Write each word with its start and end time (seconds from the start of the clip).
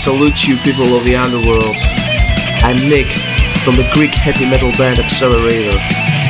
salute 0.00 0.48
you 0.48 0.56
people 0.64 0.96
of 0.96 1.04
the 1.04 1.14
underworld. 1.14 1.76
I'm 2.64 2.80
Nick 2.88 3.04
from 3.60 3.76
the 3.76 3.84
Greek 3.92 4.14
heavy 4.16 4.48
metal 4.48 4.72
band 4.80 4.98
Accelerator, 4.98 5.76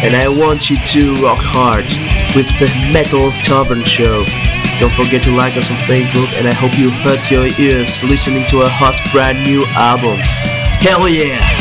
and 0.03 0.16
I 0.16 0.27
want 0.27 0.69
you 0.69 0.74
to 0.74 1.14
rock 1.22 1.38
hard 1.38 1.87
with 2.35 2.51
the 2.59 2.67
Metal 2.93 3.30
Tavern 3.46 3.85
Show. 3.85 4.27
Don't 4.83 4.93
forget 4.98 5.22
to 5.22 5.30
like 5.30 5.56
us 5.56 5.71
on 5.71 5.79
Facebook, 5.87 6.35
and 6.38 6.48
I 6.48 6.53
hope 6.53 6.74
you 6.74 6.90
hurt 7.06 7.22
your 7.30 7.46
ears 7.62 8.03
listening 8.03 8.44
to 8.46 8.62
a 8.62 8.69
hot 8.69 8.98
brand 9.12 9.46
new 9.46 9.62
album. 9.78 10.18
Hell 10.82 11.08
yeah! 11.08 11.60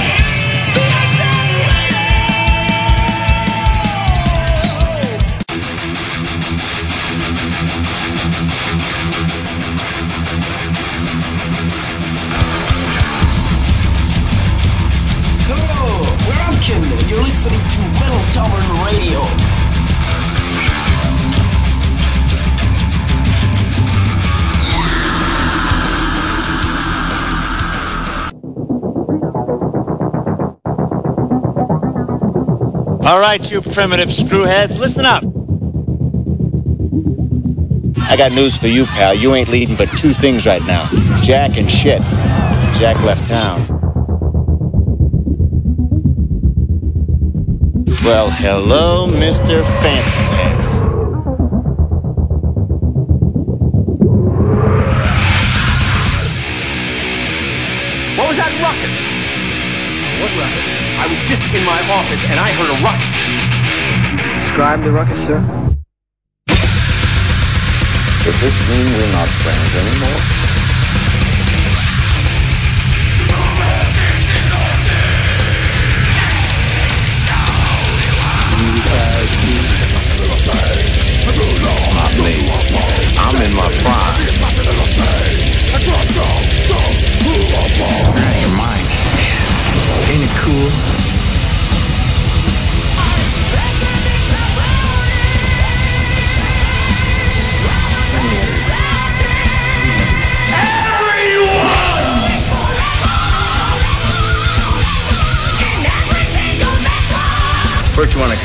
All 33.09 33.19
right, 33.19 33.51
you 33.51 33.59
primitive 33.59 34.09
screwheads, 34.09 34.79
listen 34.79 35.03
up. 35.03 35.23
I 38.07 38.15
got 38.15 38.33
news 38.33 38.55
for 38.55 38.67
you, 38.67 38.85
pal. 38.85 39.15
You 39.15 39.33
ain't 39.33 39.49
leading 39.49 39.75
but 39.75 39.89
two 39.97 40.13
things 40.13 40.45
right 40.45 40.61
now 40.67 40.87
Jack 41.23 41.57
and 41.57 41.69
shit. 41.71 42.03
Jack 42.77 43.01
left 43.03 43.25
town. 43.25 43.59
Well, 48.05 48.29
hello, 48.29 49.07
Mr. 49.07 49.63
Fancy 49.81 50.15
Pants. 50.15 50.78
Just 61.29 61.53
in 61.53 61.63
my 61.63 61.79
office 61.91 62.23
and 62.25 62.39
I 62.39 62.51
heard 62.57 62.71
a 62.73 62.77
ruckus. 62.81 63.13
Describe 64.43 64.83
the 64.83 64.91
ruckus, 64.91 65.19
sir. 65.27 65.39
Does 68.25 68.41
this 68.41 68.69
mean 68.69 68.85
we're 68.97 69.11
not 69.13 69.29
friends 69.29 69.75
anymore? 69.77 70.48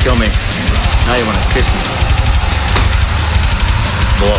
Kill 0.05 0.13
me, 0.17 0.27
now 0.27 1.15
you 1.15 1.25
want 1.25 1.35
to 1.35 1.49
kiss 1.49 1.65
me. 1.65 1.81
Blow. 4.19 4.37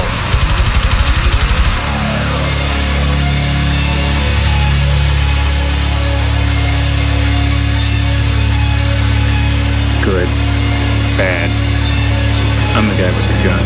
Good. 10.04 10.28
Bad. 11.16 11.50
I'm 12.76 12.86
the 12.86 12.94
guy 12.94 13.10
with 13.10 13.26
the 13.26 13.34
gun. 13.42 13.64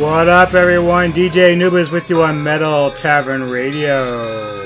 What 0.00 0.28
up, 0.28 0.54
everyone? 0.54 1.10
DJ 1.10 1.54
Anubis 1.54 1.88
is 1.88 1.90
with 1.90 2.08
you 2.10 2.22
on 2.22 2.44
Metal 2.44 2.92
Tavern 2.92 3.50
Radio. 3.50 4.60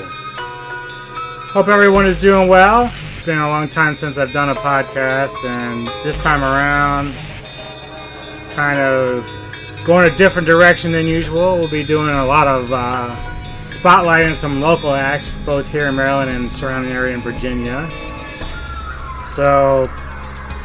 Hope 1.55 1.69
everyone 1.69 2.05
is 2.05 2.19
doing 2.19 2.49
well. 2.49 2.91
It's 3.05 3.25
been 3.25 3.37
a 3.37 3.47
long 3.47 3.69
time 3.69 3.95
since 3.95 4.17
I've 4.17 4.33
done 4.33 4.49
a 4.49 4.55
podcast, 4.55 5.41
and 5.45 5.87
this 6.03 6.21
time 6.21 6.43
around, 6.43 7.15
kind 8.49 8.77
of 8.77 9.25
going 9.85 10.11
a 10.11 10.17
different 10.17 10.45
direction 10.45 10.91
than 10.91 11.07
usual. 11.07 11.57
We'll 11.57 11.71
be 11.71 11.85
doing 11.85 12.09
a 12.09 12.25
lot 12.25 12.45
of 12.49 12.73
uh, 12.73 13.15
spotlighting 13.61 14.35
some 14.35 14.59
local 14.59 14.93
acts, 14.93 15.31
both 15.45 15.71
here 15.71 15.87
in 15.87 15.95
Maryland 15.95 16.29
and 16.29 16.51
surrounding 16.51 16.91
area 16.91 17.13
in 17.13 17.21
Virginia. 17.21 17.89
So 19.25 19.89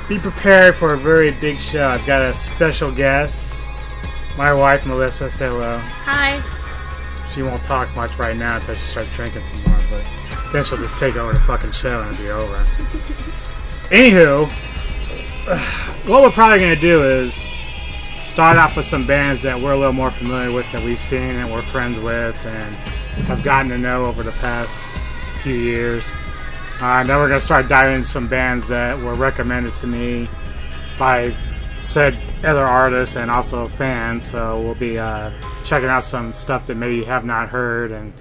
be 0.09 0.19
prepared 0.19 0.75
for 0.75 0.95
a 0.95 0.99
very 0.99 1.31
big 1.31 1.61
show. 1.61 1.87
I've 1.87 2.05
got 2.05 2.21
a 2.21 2.35
special 2.35 2.91
guest. 2.91 3.65
My 4.37 4.53
wife, 4.53 4.85
Melissa, 4.85 5.31
say 5.31 5.47
hello. 5.47 5.79
Hi. 5.79 6.43
She 7.33 7.45
won't 7.45 7.63
talk 7.63 7.95
much 7.95 8.19
right 8.19 8.37
now 8.37 8.57
until 8.57 8.75
she 8.75 8.83
starts 8.83 9.15
drinking 9.15 9.45
some 9.45 9.63
more, 9.63 9.81
but 9.89 10.05
then 10.53 10.65
she'll 10.65 10.79
just 10.79 10.97
take 10.97 11.17
over 11.17 11.33
the 11.33 11.41
fucking 11.41 11.73
show 11.73 12.01
and 12.01 12.17
be 12.19 12.29
over. 12.31 12.67
Anywho, 13.91 14.49
what 16.09 16.23
we're 16.23 16.31
probably 16.31 16.59
going 16.59 16.75
to 16.75 16.81
do 16.81 17.03
is 17.03 17.35
start 18.21 18.57
off 18.59 18.77
with 18.77 18.87
some 18.87 19.07
bands 19.07 19.43
that 19.43 19.59
we're 19.61 19.73
a 19.73 19.77
little 19.77 19.93
more 19.93 20.11
familiar 20.11 20.53
with, 20.53 20.71
that 20.73 20.83
we've 20.83 20.99
seen, 20.99 21.21
and 21.21 21.51
we're 21.51 21.63
friends 21.63 21.99
with, 21.99 22.47
and 22.47 22.75
have 23.27 23.43
gotten 23.43 23.71
to 23.71 23.79
know 23.79 24.07
over 24.07 24.23
the 24.23 24.33
past 24.33 24.85
few 25.43 25.55
years. 25.55 26.11
Uh, 26.81 27.05
then 27.05 27.17
we're 27.17 27.29
going 27.29 27.41
to 27.41 27.45
start 27.45 27.69
diving 27.69 27.97
into 27.97 28.09
some 28.09 28.27
bands 28.27 28.67
that 28.69 28.99
were 28.99 29.15
recommended 29.15 29.75
to 29.75 29.87
me 29.87 30.29
by 30.99 31.35
said 31.81 32.17
other 32.45 32.65
artists 32.65 33.17
and 33.17 33.31
also 33.31 33.67
fans. 33.69 34.25
So 34.25 34.61
we'll 34.61 34.75
be 34.75 34.99
uh, 34.99 35.31
checking 35.65 35.89
out 35.89 36.05
some 36.05 36.33
stuff 36.33 36.67
that 36.67 36.77
maybe 36.77 36.97
you 36.97 37.05
have 37.05 37.25
not 37.25 37.49
heard 37.49 37.91
and 37.91 38.13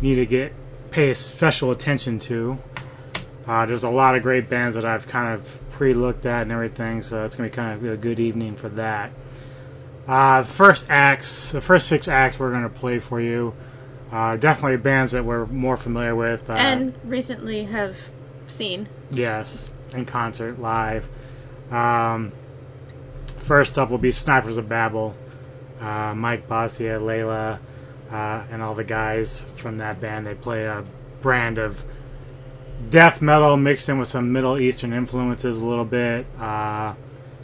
need 0.00 0.16
to 0.16 0.26
get 0.26 0.54
pay 0.90 1.14
special 1.14 1.70
attention 1.70 2.18
to. 2.20 2.58
Uh, 3.46 3.66
there's 3.66 3.84
a 3.84 3.90
lot 3.90 4.14
of 4.14 4.22
great 4.22 4.48
bands 4.48 4.76
that 4.76 4.84
I've 4.84 5.08
kind 5.08 5.34
of 5.34 5.60
pre-looked 5.70 6.26
at 6.26 6.42
and 6.42 6.52
everything, 6.52 7.02
so 7.02 7.24
it's 7.24 7.34
gonna 7.34 7.48
be 7.48 7.54
kind 7.54 7.72
of 7.72 7.92
a 7.92 7.96
good 7.96 8.20
evening 8.20 8.56
for 8.56 8.68
that. 8.70 9.10
Uh, 10.06 10.42
first 10.42 10.86
acts, 10.88 11.50
the 11.50 11.60
first 11.60 11.88
six 11.88 12.08
acts 12.08 12.38
we're 12.38 12.52
gonna 12.52 12.68
play 12.68 12.98
for 12.98 13.20
you. 13.20 13.54
Uh, 14.12 14.36
definitely 14.36 14.76
bands 14.76 15.12
that 15.12 15.24
we're 15.24 15.46
more 15.46 15.76
familiar 15.76 16.14
with. 16.14 16.50
Uh, 16.50 16.54
and 16.54 16.94
recently 17.04 17.64
have 17.64 17.96
seen. 18.46 18.88
Yes, 19.10 19.70
in 19.94 20.04
concert, 20.04 20.60
live. 20.60 21.08
Um, 21.70 22.32
first 23.36 23.78
up 23.78 23.90
will 23.90 23.98
be 23.98 24.12
Snipers 24.12 24.56
of 24.56 24.68
Babel. 24.68 25.16
Uh, 25.80 26.14
Mike 26.14 26.48
Bossia, 26.48 27.00
Layla, 27.00 27.58
uh, 28.10 28.44
and 28.50 28.62
all 28.62 28.74
the 28.74 28.84
guys 28.84 29.42
from 29.56 29.78
that 29.78 30.00
band. 30.00 30.26
They 30.26 30.34
play 30.34 30.64
a 30.64 30.84
brand 31.20 31.58
of 31.58 31.84
death 32.88 33.20
metal 33.20 33.56
mixed 33.56 33.88
in 33.88 33.98
with 33.98 34.08
some 34.08 34.32
Middle 34.32 34.58
Eastern 34.58 34.92
influences 34.92 35.60
a 35.60 35.66
little 35.66 35.84
bit. 35.84 36.26
Uh, 36.38 36.94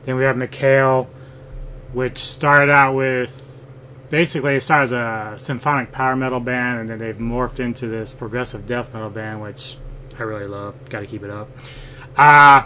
then 0.05 0.17
we 0.17 0.25
have 0.25 0.37
Mikhail, 0.37 1.11
which 1.93 2.19
started 2.19 2.71
out 2.71 2.95
with 2.95 3.67
basically 4.11 4.57
it 4.57 4.61
started 4.61 4.85
as 4.85 4.93
a 4.93 5.35
symphonic 5.39 5.93
power 5.93 6.17
metal 6.17 6.41
band, 6.41 6.81
and 6.81 6.91
then 6.91 6.99
they've 6.99 7.17
morphed 7.17 7.61
into 7.61 7.87
this 7.87 8.13
progressive 8.13 8.67
death 8.67 8.95
metal 8.95 9.11
band, 9.11 9.43
which 9.43 9.79
I 10.19 10.23
really 10.23 10.47
love. 10.47 10.75
Got 10.89 11.01
to 11.01 11.07
keep 11.07 11.23
it 11.23 11.31
up. 11.31 11.49
Uh, 12.17 12.65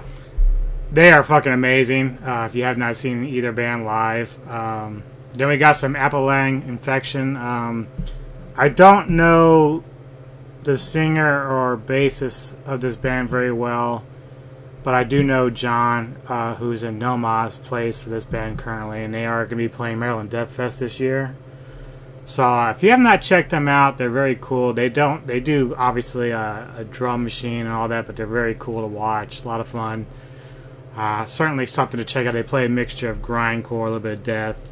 they 0.92 1.12
are 1.12 1.22
fucking 1.22 1.52
amazing. 1.52 2.18
Uh, 2.18 2.46
if 2.48 2.54
you 2.54 2.64
have 2.64 2.78
not 2.78 2.96
seen 2.96 3.24
either 3.24 3.52
band 3.52 3.84
live, 3.84 4.36
um, 4.48 5.02
then 5.34 5.48
we 5.48 5.56
got 5.56 5.76
some 5.76 5.94
Ampallang 5.94 6.66
Infection. 6.66 7.36
Um, 7.36 7.88
I 8.56 8.68
don't 8.68 9.10
know 9.10 9.84
the 10.64 10.76
singer 10.76 11.48
or 11.48 11.76
bassist 11.76 12.54
of 12.66 12.80
this 12.80 12.96
band 12.96 13.30
very 13.30 13.52
well, 13.52 14.04
but 14.82 14.94
I 14.94 15.04
do 15.04 15.22
know 15.22 15.50
John, 15.50 16.16
uh, 16.28 16.54
who's 16.56 16.82
in 16.82 16.98
No/Mas, 16.98 17.58
plays 17.58 17.98
for 17.98 18.10
this 18.10 18.24
band 18.24 18.58
currently, 18.58 19.02
and 19.02 19.14
they 19.14 19.24
are 19.24 19.44
going 19.44 19.50
to 19.50 19.56
be 19.56 19.68
playing 19.68 19.98
Maryland 19.98 20.30
Death 20.30 20.50
Fest 20.50 20.80
this 20.80 21.00
year. 21.00 21.36
So 22.26 22.44
uh, 22.44 22.70
if 22.70 22.82
you 22.82 22.90
have 22.90 23.00
not 23.00 23.22
checked 23.22 23.50
them 23.50 23.66
out, 23.66 23.98
they're 23.98 24.08
very 24.08 24.38
cool. 24.40 24.72
They 24.72 24.88
don't, 24.88 25.26
they 25.26 25.40
do 25.40 25.74
obviously 25.76 26.30
a, 26.30 26.72
a 26.76 26.84
drum 26.84 27.24
machine 27.24 27.66
and 27.66 27.70
all 27.70 27.88
that, 27.88 28.06
but 28.06 28.14
they're 28.14 28.26
very 28.26 28.54
cool 28.58 28.82
to 28.82 28.86
watch. 28.86 29.42
A 29.44 29.48
lot 29.48 29.60
of 29.60 29.66
fun. 29.66 30.06
Uh, 30.94 31.24
certainly 31.24 31.66
something 31.66 31.98
to 31.98 32.04
check 32.04 32.26
out. 32.26 32.34
They 32.34 32.42
play 32.42 32.66
a 32.66 32.68
mixture 32.68 33.08
of 33.08 33.20
grindcore, 33.20 33.80
a 33.80 33.84
little 33.84 34.00
bit 34.00 34.12
of 34.12 34.22
death. 34.22 34.69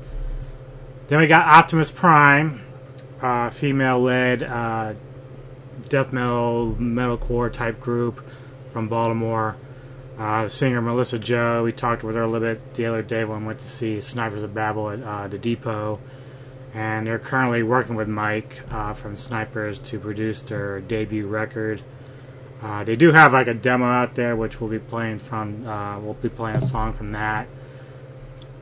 Then 1.08 1.20
we 1.20 1.26
got 1.26 1.46
Optimist 1.46 1.96
Prime, 1.96 2.60
uh, 3.22 3.49
female-led 3.49 4.43
uh, 4.43 4.94
death 5.88 6.12
metal, 6.12 6.76
metalcore 6.78 7.50
type 7.50 7.81
group 7.81 8.22
from 8.70 8.88
Baltimore. 8.88 9.56
Uh, 10.19 10.50
singer 10.50 10.82
Melissa 10.82 11.19
Joe, 11.19 11.64
we 11.64 11.72
talked 11.72 12.02
with 12.02 12.14
her 12.14 12.22
a 12.22 12.26
little 12.26 12.46
bit 12.46 12.75
the 12.75 12.84
other 12.84 13.00
day 13.00 13.25
when 13.25 13.40
we 13.40 13.46
went 13.46 13.60
to 13.60 13.66
see 13.66 14.02
Snipers 14.02 14.43
of 14.43 14.52
Babel 14.52 14.90
at 14.90 15.02
uh, 15.02 15.28
the 15.28 15.38
Depot. 15.38 15.99
And 16.75 17.06
they're 17.06 17.19
currently 17.19 17.62
working 17.62 17.94
with 17.94 18.08
Mike 18.08 18.61
uh, 18.70 18.93
from 18.93 19.16
Snipers 19.16 19.78
to 19.78 19.99
produce 19.99 20.43
their 20.43 20.82
debut 20.82 21.26
record. 21.26 21.81
Uh, 22.61 22.84
they 22.84 22.96
do 22.96 23.12
have 23.12 23.32
like 23.32 23.46
a 23.46 23.54
demo 23.54 23.87
out 23.87 24.14
there, 24.14 24.37
which 24.37 24.61
we'll 24.61 24.69
be 24.69 24.78
playing 24.78 25.20
from. 25.20 25.64
We'll 26.04 26.14
be 26.14 26.28
playing 26.28 26.56
a 26.58 26.61
song 26.61 26.93
from 26.93 27.12
that. 27.12 27.49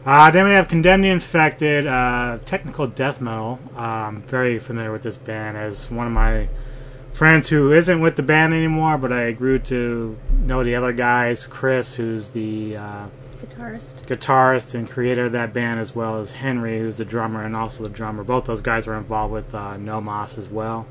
Uh, 0.07 0.31
then 0.31 0.45
we 0.45 0.53
have 0.53 0.69
Condemned 0.69 1.03
the 1.03 1.09
Infected, 1.09 1.85
uh, 1.85 2.39
technical 2.45 2.87
death 2.87 3.21
metal. 3.21 3.59
Um, 3.75 4.23
very 4.23 4.61
familiar 4.61 4.93
with 4.93 5.03
this 5.03 5.17
band 5.17 5.57
as 5.57 5.91
one 5.91 6.07
of 6.07 6.13
my 6.13 6.49
friends 7.13 7.49
who 7.49 7.73
isn't 7.73 8.01
with 8.01 8.15
the 8.15 8.23
band 8.23 8.55
anymore, 8.55 8.99
but 8.99 9.13
I 9.13 9.33
grew 9.33 9.59
to 9.59 10.17
know 10.31 10.63
the 10.63 10.77
other 10.77 10.93
guys. 10.93 11.49
Chris, 11.49 11.97
who's 11.97 12.31
the 12.31 12.77
uh, 12.77 13.07
Guitarist. 13.43 14.07
guitarist 14.07 14.75
and 14.77 14.89
creator 14.89 15.27
of 15.27 15.33
that 15.33 15.53
band, 15.53 15.81
as 15.81 15.97
well 15.97 16.21
as 16.21 16.35
Henry, 16.35 16.79
who's 16.79 16.99
the 16.99 17.05
drummer 17.05 17.43
and 17.43 17.57
also 17.57 17.83
the 17.83 17.89
drummer. 17.89 18.23
Both 18.23 18.45
those 18.45 18.63
guys 18.63 18.87
are 18.87 18.95
involved 18.95 19.33
with 19.33 19.53
uh, 19.57 19.77
No/Mas 19.77 20.39
as 20.39 20.49
well. 20.49 20.87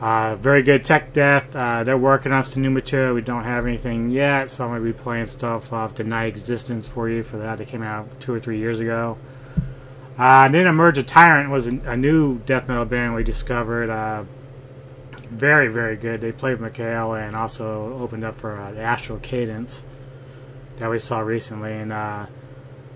Uh, 0.00 0.36
very 0.36 0.62
good 0.62 0.84
tech 0.84 1.12
death. 1.12 1.56
Uh, 1.56 1.82
they're 1.82 1.98
working 1.98 2.30
on 2.30 2.44
some 2.44 2.62
new 2.62 2.70
material. 2.70 3.14
We 3.14 3.20
don't 3.20 3.42
have 3.42 3.66
anything 3.66 4.10
yet, 4.10 4.48
so 4.48 4.64
I'm 4.64 4.70
going 4.70 4.84
to 4.84 4.92
be 4.92 4.96
playing 4.96 5.26
stuff 5.26 5.72
off 5.72 5.94
Deny 5.94 6.26
Existence 6.26 6.86
for 6.86 7.08
you 7.08 7.24
for 7.24 7.38
that. 7.38 7.58
They 7.58 7.64
came 7.64 7.82
out 7.82 8.20
two 8.20 8.32
or 8.32 8.38
three 8.38 8.58
years 8.58 8.78
ago. 8.78 9.18
Uh, 10.16 10.46
and 10.46 10.54
then 10.54 10.66
Emerge 10.66 10.98
a 10.98 11.02
Tyrant 11.02 11.50
was 11.50 11.66
a, 11.66 11.96
new 11.96 12.38
death 12.40 12.68
metal 12.68 12.84
band 12.84 13.14
we 13.14 13.24
discovered. 13.24 13.90
Uh, 13.90 14.24
very, 15.30 15.68
very 15.68 15.96
good. 15.96 16.20
They 16.20 16.32
played 16.32 16.60
Mikhail 16.60 17.14
and 17.14 17.34
also 17.36 17.98
opened 18.00 18.24
up 18.24 18.36
for 18.36 18.58
uh, 18.58 18.72
the 18.72 18.80
Astral 18.80 19.18
Cadence 19.18 19.84
that 20.78 20.90
we 20.90 20.98
saw 20.98 21.20
recently. 21.20 21.72
And 21.72 21.92
uh, 21.92 22.26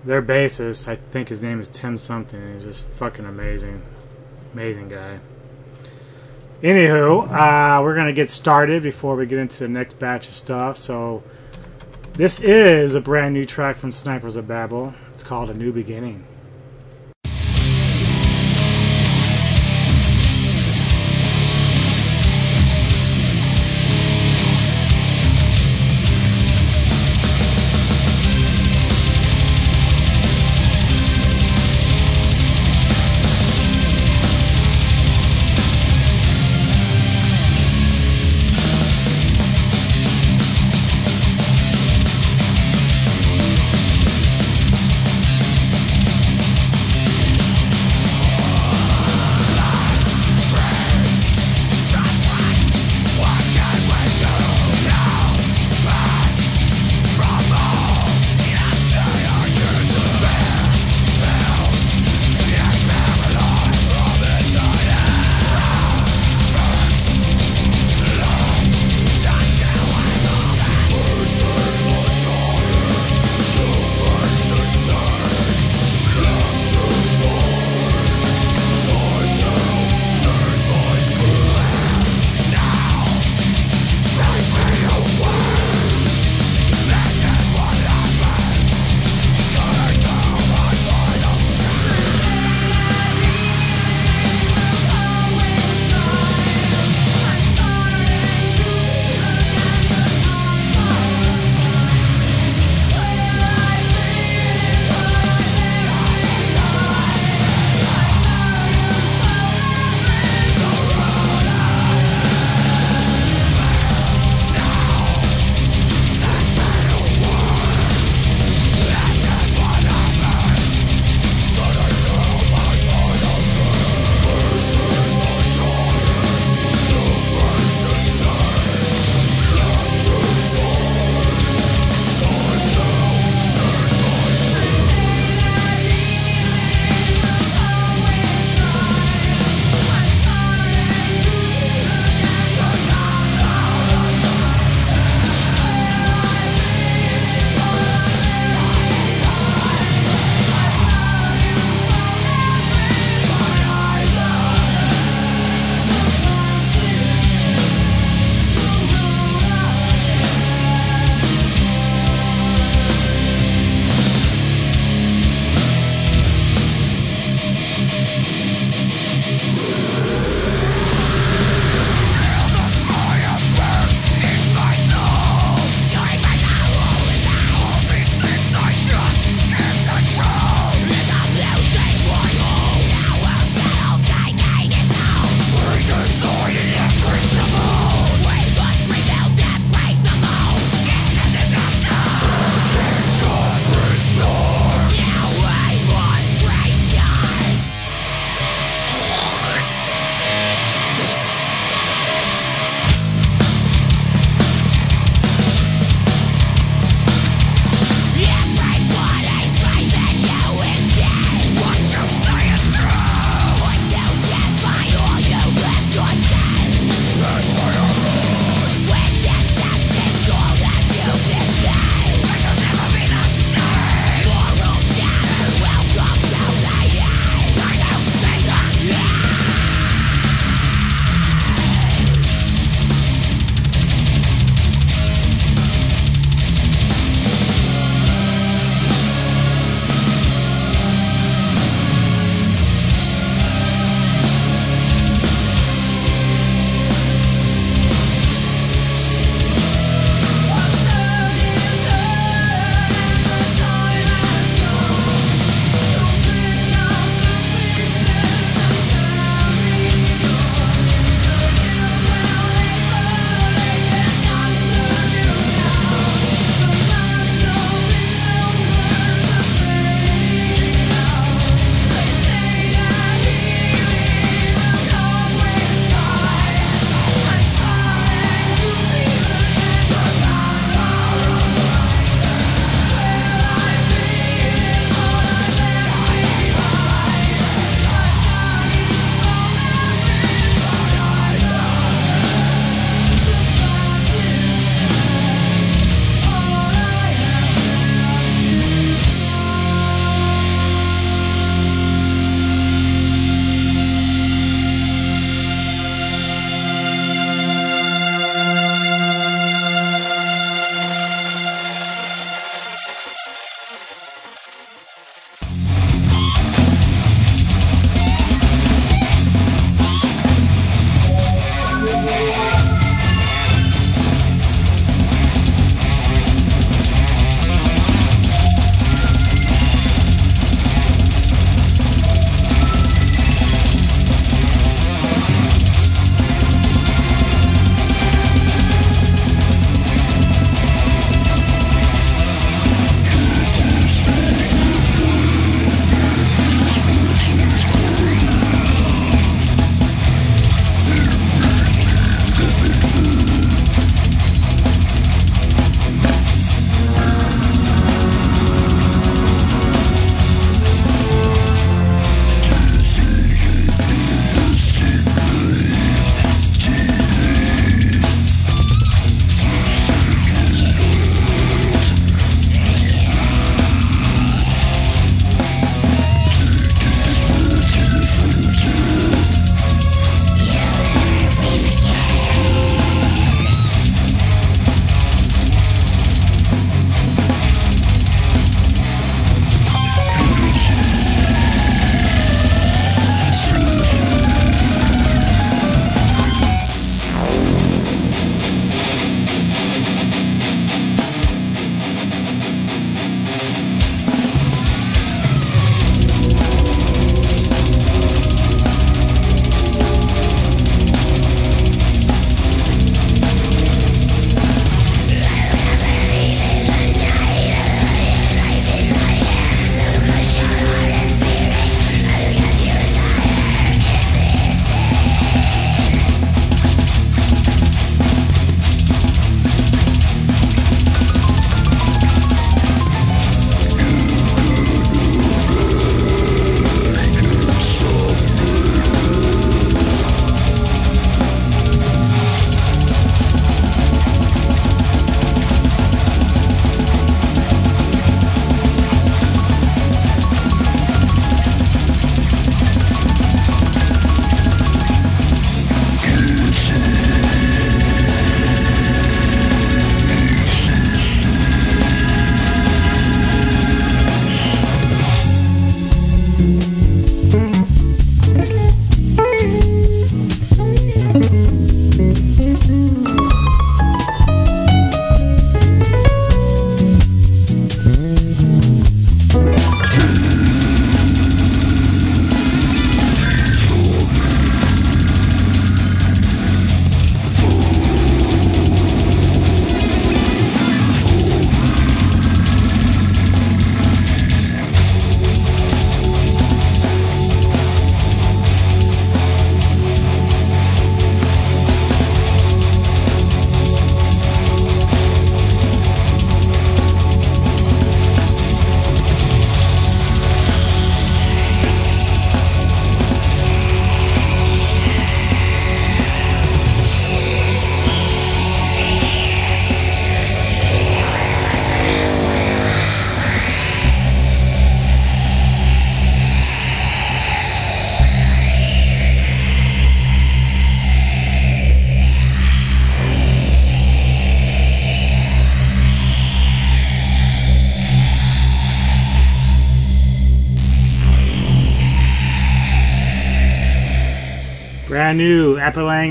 their 0.05 0.21
bassist, 0.21 0.87
I 0.87 0.95
think 0.95 1.29
his 1.29 1.43
name 1.43 1.59
is 1.59 1.67
Tim 1.67 1.97
something. 1.97 2.53
He's 2.53 2.63
just 2.63 2.85
fucking 2.85 3.25
amazing. 3.25 3.81
Amazing 4.53 4.89
guy. 4.89 5.19
Anywho, 6.63 7.29
uh, 7.29 7.83
we're 7.83 7.93
going 7.93 8.07
to 8.07 8.13
get 8.13 8.29
started 8.29 8.81
before 8.81 9.17
we 9.17 9.25
get 9.25 9.37
into 9.37 9.59
the 9.59 9.67
next 9.67 9.99
batch 9.99 10.29
of 10.29 10.33
stuff. 10.33 10.77
So, 10.77 11.21
this 12.13 12.39
is 12.39 12.95
a 12.95 13.01
brand 13.01 13.33
new 13.33 13.45
track 13.45 13.75
from 13.75 13.91
Snipers 13.91 14.37
of 14.37 14.47
Babel. 14.47 14.93
It's 15.13 15.23
called 15.23 15.49
A 15.49 15.53
New 15.53 15.73
Beginning. 15.73 16.23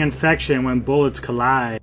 Infection 0.01 0.65
when 0.65 0.81
bullets 0.81 1.21
collide. 1.21 1.82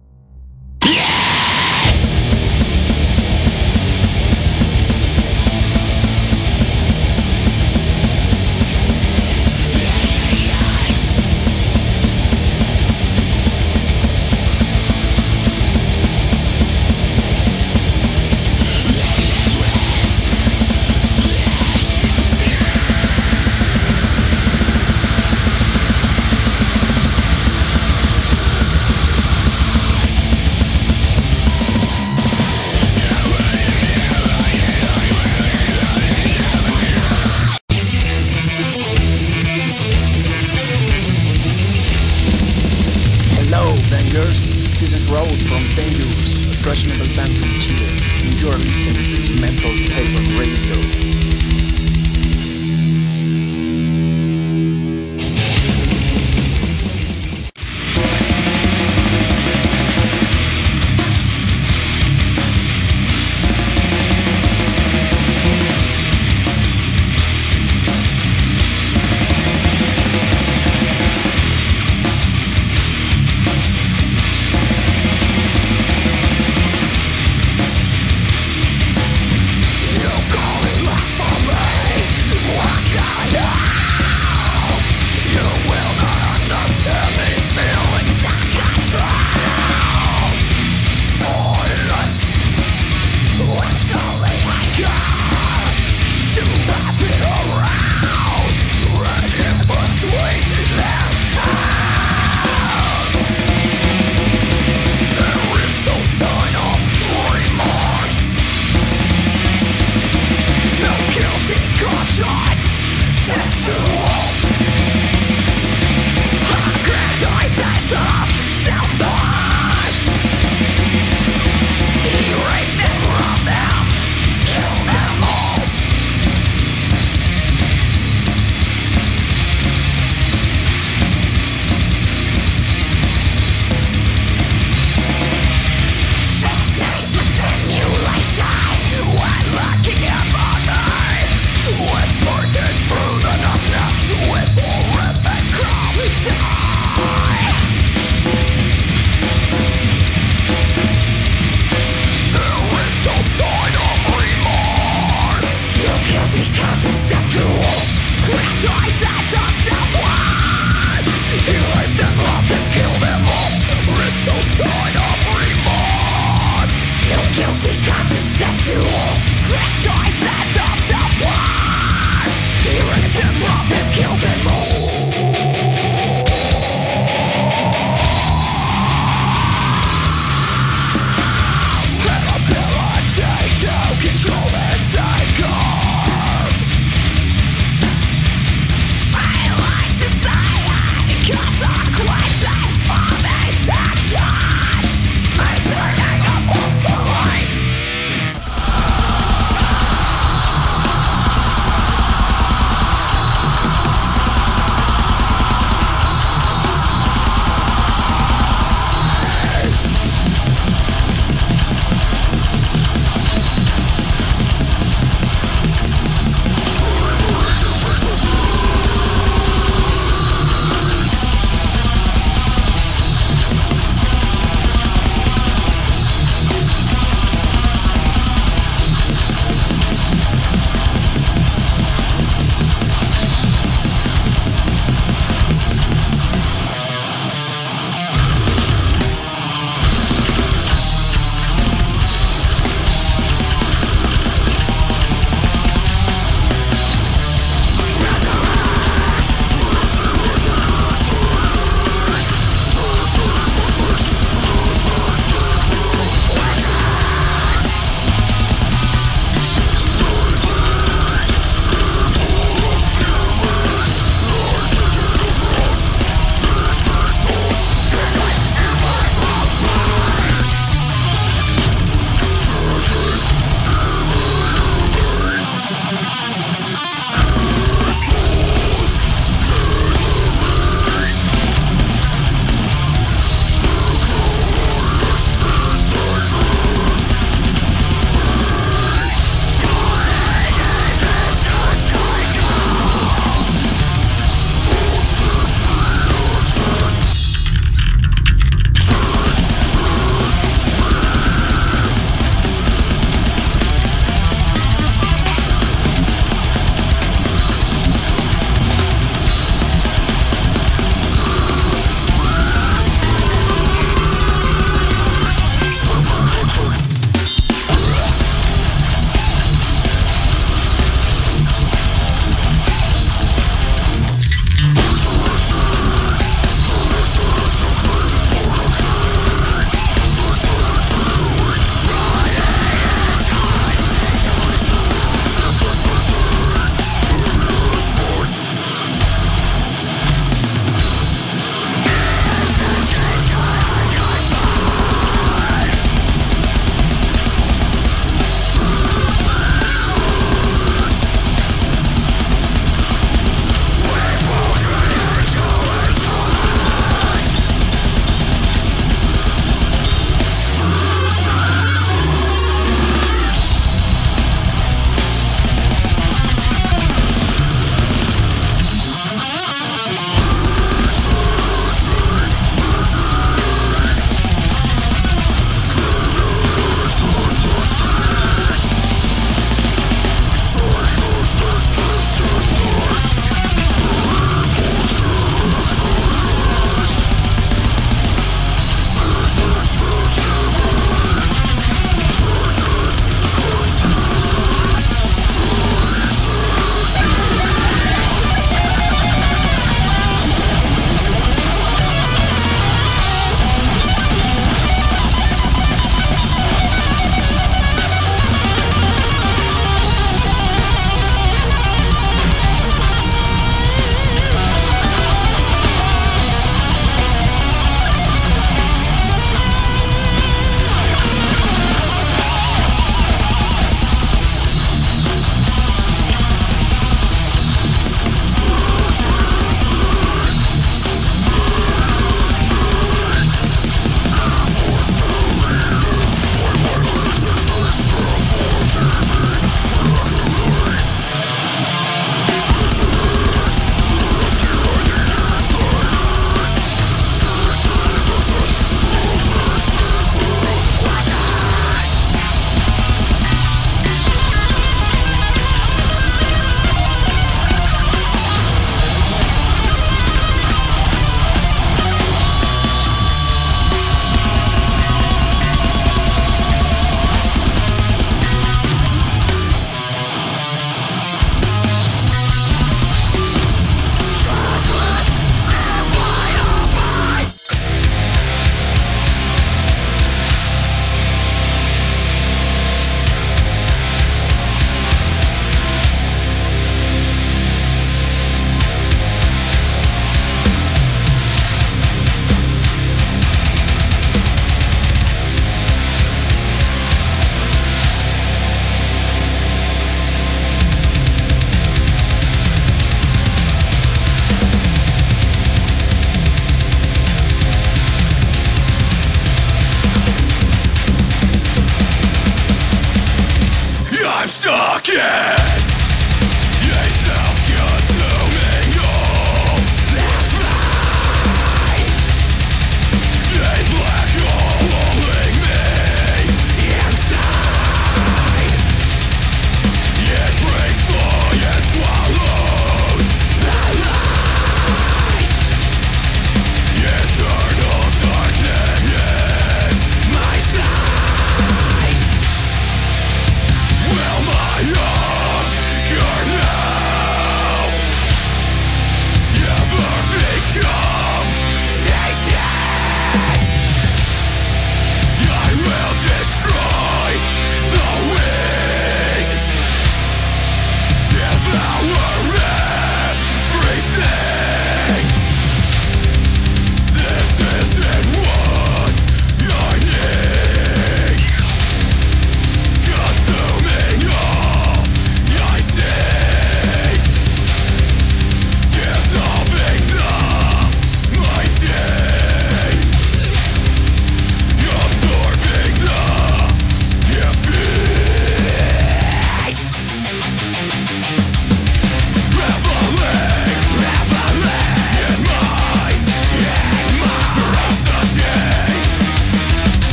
years, 44.13 44.49
Seasons 44.77 45.09
Road 45.09 45.27
from 45.47 45.63
Dangerous, 45.75 46.45
a 46.45 46.53
thrash 46.53 46.85
metal 46.85 47.05
band 47.15 47.37
from 47.37 47.49
Chile, 47.59 47.85
and 48.25 48.39
you 48.39 48.47
are 48.47 48.57
listening 48.57 49.03
to 49.05 49.41
Metal 49.41 49.71
Tavern 49.87 50.37
Radio. 50.37 51.28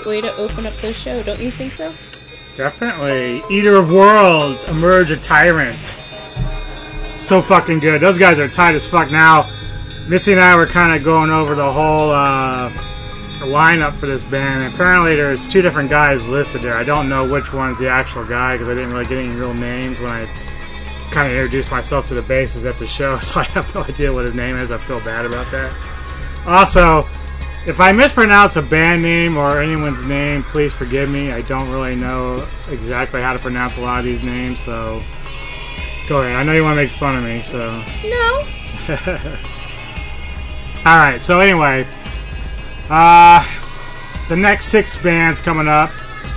Great 0.00 0.22
way 0.22 0.28
to 0.28 0.34
open 0.36 0.66
up 0.66 0.74
the 0.80 0.92
show, 0.92 1.22
don't 1.22 1.40
you 1.40 1.50
think 1.50 1.72
so? 1.72 1.92
Definitely. 2.56 3.42
Eater 3.50 3.76
of 3.76 3.90
Worlds, 3.90 4.64
Emerge 4.64 5.10
a 5.10 5.16
Tyrant. 5.16 5.84
So 7.04 7.40
fucking 7.40 7.80
good. 7.80 8.00
Those 8.00 8.18
guys 8.18 8.38
are 8.38 8.48
tight 8.48 8.74
as 8.74 8.86
fuck 8.86 9.10
now. 9.10 9.50
Missy 10.08 10.32
and 10.32 10.40
I 10.40 10.56
were 10.56 10.66
kind 10.66 10.96
of 10.96 11.04
going 11.04 11.30
over 11.30 11.54
the 11.54 11.72
whole 11.72 12.10
uh, 12.10 12.70
lineup 13.40 13.94
for 13.94 14.06
this 14.06 14.24
band. 14.24 14.72
Apparently, 14.72 15.16
there's 15.16 15.46
two 15.48 15.62
different 15.62 15.90
guys 15.90 16.26
listed 16.26 16.62
there. 16.62 16.74
I 16.74 16.84
don't 16.84 17.08
know 17.08 17.30
which 17.30 17.52
one's 17.52 17.78
the 17.78 17.88
actual 17.88 18.24
guy 18.24 18.54
because 18.54 18.68
I 18.68 18.74
didn't 18.74 18.90
really 18.90 19.06
get 19.06 19.18
any 19.18 19.34
real 19.34 19.54
names 19.54 20.00
when 20.00 20.10
I 20.10 20.26
kind 21.12 21.28
of 21.28 21.34
introduced 21.34 21.70
myself 21.70 22.06
to 22.08 22.14
the 22.14 22.22
bases 22.22 22.64
at 22.64 22.78
the 22.78 22.86
show, 22.86 23.18
so 23.20 23.40
I 23.40 23.44
have 23.44 23.72
no 23.74 23.82
idea 23.82 24.12
what 24.12 24.24
his 24.24 24.34
name 24.34 24.56
is. 24.56 24.72
I 24.72 24.78
feel 24.78 25.00
bad 25.00 25.26
about 25.26 25.50
that. 25.52 25.72
Also, 26.46 27.06
if 27.66 27.80
I 27.80 27.92
mispronounce 27.92 28.56
a 28.56 28.62
band 28.62 29.02
name 29.02 29.36
or 29.36 29.60
anyone's 29.60 30.04
name, 30.04 30.42
please 30.42 30.72
forgive 30.72 31.10
me. 31.10 31.30
I 31.30 31.42
don't 31.42 31.70
really 31.70 31.94
know 31.94 32.46
exactly 32.68 33.20
how 33.20 33.32
to 33.32 33.38
pronounce 33.38 33.76
a 33.76 33.80
lot 33.80 33.98
of 33.98 34.04
these 34.04 34.24
names, 34.24 34.58
so 34.58 35.02
go 36.08 36.22
ahead. 36.22 36.36
I 36.36 36.42
know 36.42 36.52
you 36.52 36.62
want 36.62 36.76
to 36.78 36.82
make 36.82 36.90
fun 36.90 37.16
of 37.16 37.24
me, 37.24 37.42
so. 37.42 37.82
No. 38.04 38.46
All 40.86 40.96
right. 40.96 41.20
So 41.20 41.40
anyway, 41.40 41.86
uh, 42.88 43.46
the 44.28 44.36
next 44.36 44.66
six 44.66 44.96
bands 44.96 45.40
coming 45.40 45.68
up. 45.68 45.90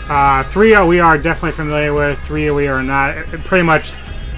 Uh, 0.09 0.43
three 0.43 0.77
we 0.83 0.99
are 0.99 1.17
definitely 1.17 1.53
familiar 1.53 1.93
with. 1.93 2.19
Three 2.19 2.51
we 2.51 2.67
are 2.67 2.83
not. 2.83 3.15
Pretty 3.45 3.63
much 3.63 3.93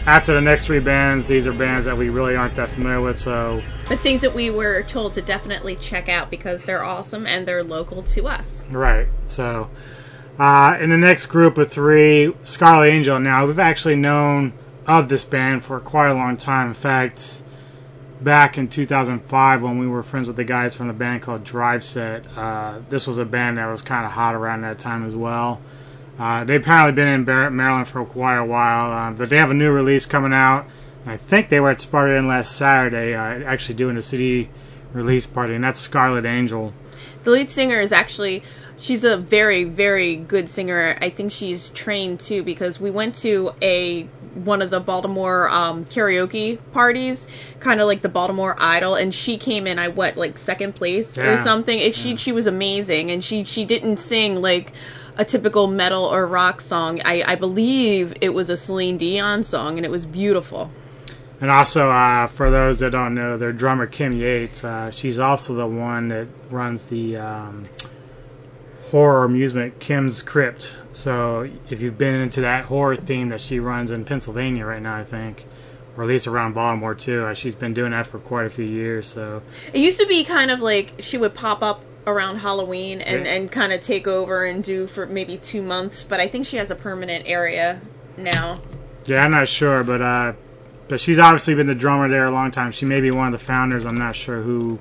after 0.06 0.34
the 0.34 0.42
next 0.42 0.66
three 0.66 0.80
bands, 0.80 1.28
these 1.28 1.48
are 1.48 1.54
bands 1.54 1.86
that 1.86 1.98
we 1.98 2.10
really 2.10 2.36
aren't 2.36 2.56
that 2.56 2.70
familiar 2.70 3.02
with. 3.02 3.20
So 3.20 3.60
But 3.90 4.00
things 4.00 4.22
that 4.22 4.34
we 4.34 4.50
were 4.50 4.84
told 4.84 5.14
to 5.16 5.22
definitely 5.22 5.76
check 5.76 6.10
out 6.10 6.30
because 6.30 6.64
they're 6.66 6.84
awesome 6.84 7.26
and 7.26 7.48
they're 7.48 7.64
local 7.64 8.04
to 8.04 8.28
us. 8.28 8.68
Right. 8.70 9.08
So, 9.28 9.70
uh, 10.38 10.78
in 10.80 10.90
the 10.90 10.98
next 10.98 11.28
group 11.28 11.58
of 11.58 11.72
three, 11.72 12.36
Scarlet 12.42 12.90
Angel. 12.90 13.20
Now, 13.20 13.46
we've 13.46 13.60
actually 13.60 13.96
known 13.96 14.54
of 14.86 15.10
this 15.10 15.26
band 15.26 15.64
for 15.64 15.80
quite 15.80 16.10
a 16.10 16.14
long 16.14 16.38
time. 16.38 16.68
In 16.68 16.74
fact, 16.74 17.44
back 18.22 18.58
in 18.58 18.68
2005, 18.68 19.62
when 19.62 19.80
we 19.80 19.88
were 19.88 20.04
friends 20.04 20.28
with 20.28 20.36
the 20.36 20.44
guys 20.44 20.76
from 20.76 20.88
the 20.88 20.94
band 20.94 21.22
called 21.22 21.44
Drive 21.44 21.84
Set, 21.84 22.26
uh, 22.38 22.80
this 22.90 23.08
was 23.08 23.18
a 23.18 23.26
band 23.26 23.58
that 23.58 23.68
was 23.68 23.82
kind 23.82 24.06
of 24.06 24.12
hot 24.12 24.36
around 24.36 24.62
that 24.62 24.78
time 24.78 25.04
as 25.04 25.16
well. 25.16 25.62
Uh, 26.18 26.44
they've 26.44 26.62
apparently 26.62 26.94
been 26.94 27.08
in 27.08 27.24
Bar- 27.26 27.50
Maryland 27.52 27.88
for 27.88 28.06
quite 28.06 28.38
a 28.38 28.46
while, 28.46 28.92
uh, 28.92 29.12
but 29.12 29.30
they 29.30 29.38
have 29.38 29.52
a 29.52 29.56
new 29.56 29.72
release 29.72 30.06
coming 30.06 30.34
out. 30.34 30.66
I 31.06 31.18
think 31.18 31.50
they 31.50 31.60
were 31.60 31.70
at 31.70 31.80
Sparta 31.80 32.18
Inn 32.18 32.28
last 32.28 32.56
Saturday, 32.56 33.14
uh, 33.14 33.44
actually 33.46 33.76
doing 33.76 33.98
a 33.98 34.02
CD 34.02 34.50
release 34.94 35.28
party, 35.28 35.54
and 35.54 35.64
that's 35.64 35.80
Scarlet 35.80 36.26
Angel. 36.26 36.74
The 37.24 37.32
lead 37.32 37.50
singer 37.50 37.80
is 37.82 37.92
actually 37.92 38.44
she's 38.78 39.04
a 39.04 39.18
very 39.18 39.64
very 39.64 40.16
good 40.16 40.50
singer. 40.50 40.96
I 41.02 41.10
think 41.10 41.32
she's 41.32 41.70
trained 41.72 42.20
too 42.20 42.44
because 42.44 42.80
we 42.80 42.92
went 42.92 43.16
to 43.16 43.54
a 43.62 44.04
one 44.36 44.62
of 44.62 44.70
the 44.70 44.80
Baltimore 44.80 45.50
um, 45.50 45.86
karaoke 45.86 46.60
parties, 46.72 47.28
kind 47.60 47.80
of 47.80 47.88
like 47.88 48.02
the 48.02 48.10
Baltimore 48.10 48.56
Idol, 48.60 48.96
and 48.96 49.14
she 49.14 49.38
came 49.38 49.66
in. 49.68 49.80
I 49.80 49.88
what 49.90 50.18
like 50.18 50.38
second 50.38 50.76
place 50.76 51.18
or 51.18 51.38
something. 51.38 51.78
It, 51.78 51.96
she 51.96 52.16
she 52.16 52.32
was 52.32 52.48
amazing, 52.48 53.12
and 53.12 53.24
she 53.24 53.44
she 53.44 53.66
didn't 53.66 53.98
sing 53.98 54.42
like 54.42 54.74
a 55.18 55.26
typical 55.26 55.68
metal 55.68 56.04
or 56.04 56.28
rock 56.28 56.62
song. 56.62 57.02
I 57.06 57.24
I 57.26 57.36
believe 57.36 58.14
it 58.22 58.34
was 58.34 58.50
a 58.50 58.58
Celine 58.58 58.98
Dion 58.98 59.44
song, 59.44 59.78
and 59.78 59.86
it 59.86 59.92
was 59.92 60.06
beautiful. 60.06 60.72
And 61.42 61.52
also, 61.52 61.90
uh, 61.92 62.28
for 62.28 62.50
those 62.50 62.80
that 62.80 62.92
don't 62.92 63.14
know, 63.14 63.38
their 63.38 63.52
drummer 63.52 63.88
Kim 63.88 64.14
Yates, 64.14 64.64
uh, 64.64 64.90
she's 64.90 65.20
also 65.20 65.54
the 65.54 65.68
one 65.68 66.08
that 66.08 66.28
runs 66.50 66.88
the 66.88 67.18
um, 67.18 67.68
horror 68.92 69.26
amusement 69.26 69.80
Kim's 69.80 70.24
Crypt. 70.24 70.76
So 70.94 71.50
if 71.70 71.82
you've 71.82 71.98
been 71.98 72.16
into 72.16 72.40
that 72.42 72.66
horror 72.66 72.96
theme 72.96 73.30
that 73.30 73.42
she 73.42 73.60
runs 73.60 73.92
in 73.92 74.06
Pennsylvania 74.06 74.66
right 74.66 74.82
now, 74.82 74.96
I 74.96 75.04
think, 75.04 75.46
or 75.98 76.04
at 76.04 76.08
least 76.08 76.26
around 76.26 76.54
Baltimore 76.54 76.96
too, 76.96 77.26
uh, 77.26 77.34
she's 77.34 77.56
been 77.56 77.74
doing 77.74 77.92
that 77.92 78.08
for 78.08 78.20
quite 78.20 78.46
a 78.46 78.50
few 78.50 78.66
years. 78.66 79.08
So 79.08 79.42
It 79.74 79.80
used 79.80 80.00
to 80.00 80.08
be 80.08 80.24
kind 80.24 80.52
of 80.52 80.62
like 80.62 80.94
she 81.00 81.18
would 81.18 81.34
pop 81.34 81.62
up 81.62 81.82
around 82.08 82.38
Halloween 82.38 83.02
and, 83.02 83.26
Yeah. 83.26 83.34
and 83.34 83.52
kind 83.52 83.74
of 83.74 83.82
take 83.82 84.08
over 84.08 84.46
and 84.46 84.64
do 84.64 84.88
for 84.88 85.06
maybe 85.06 85.38
two 85.38 85.62
months, 85.62 86.04
but 86.04 86.20
I 86.20 86.28
think 86.28 86.46
she 86.46 86.58
has 86.58 86.70
a 86.72 86.76
permanent 86.76 87.26
area 87.28 87.82
now. 88.18 88.62
yeah, 89.06 89.24
I'm 89.24 89.32
not 89.32 89.48
sure, 89.48 89.84
but 89.84 90.02
uh, 90.02 90.34
but 90.88 91.00
she's 91.00 91.18
obviously 91.20 91.56
been 91.56 91.68
the 91.68 91.76
drummer 91.76 92.08
there 92.10 92.26
a 92.26 92.32
long 92.32 92.52
time. 92.52 92.72
She 92.72 92.86
may 92.86 93.02
be 93.02 93.10
one 93.12 93.28
of 93.28 93.32
the 93.32 93.44
founders. 93.44 93.86
I'm 93.86 93.98
not 93.98 94.16
sure 94.16 94.42
who 94.44 94.80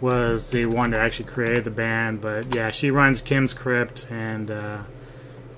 was 0.00 0.50
the 0.50 0.66
one 0.66 0.90
that 0.90 1.00
actually 1.00 1.26
created 1.26 1.64
the 1.64 1.70
band, 1.70 2.20
but 2.20 2.54
yeah, 2.54 2.70
she 2.70 2.90
runs 2.90 3.20
Kim's 3.20 3.54
Crypt, 3.54 4.06
and 4.10 4.50
uh, 4.50 4.78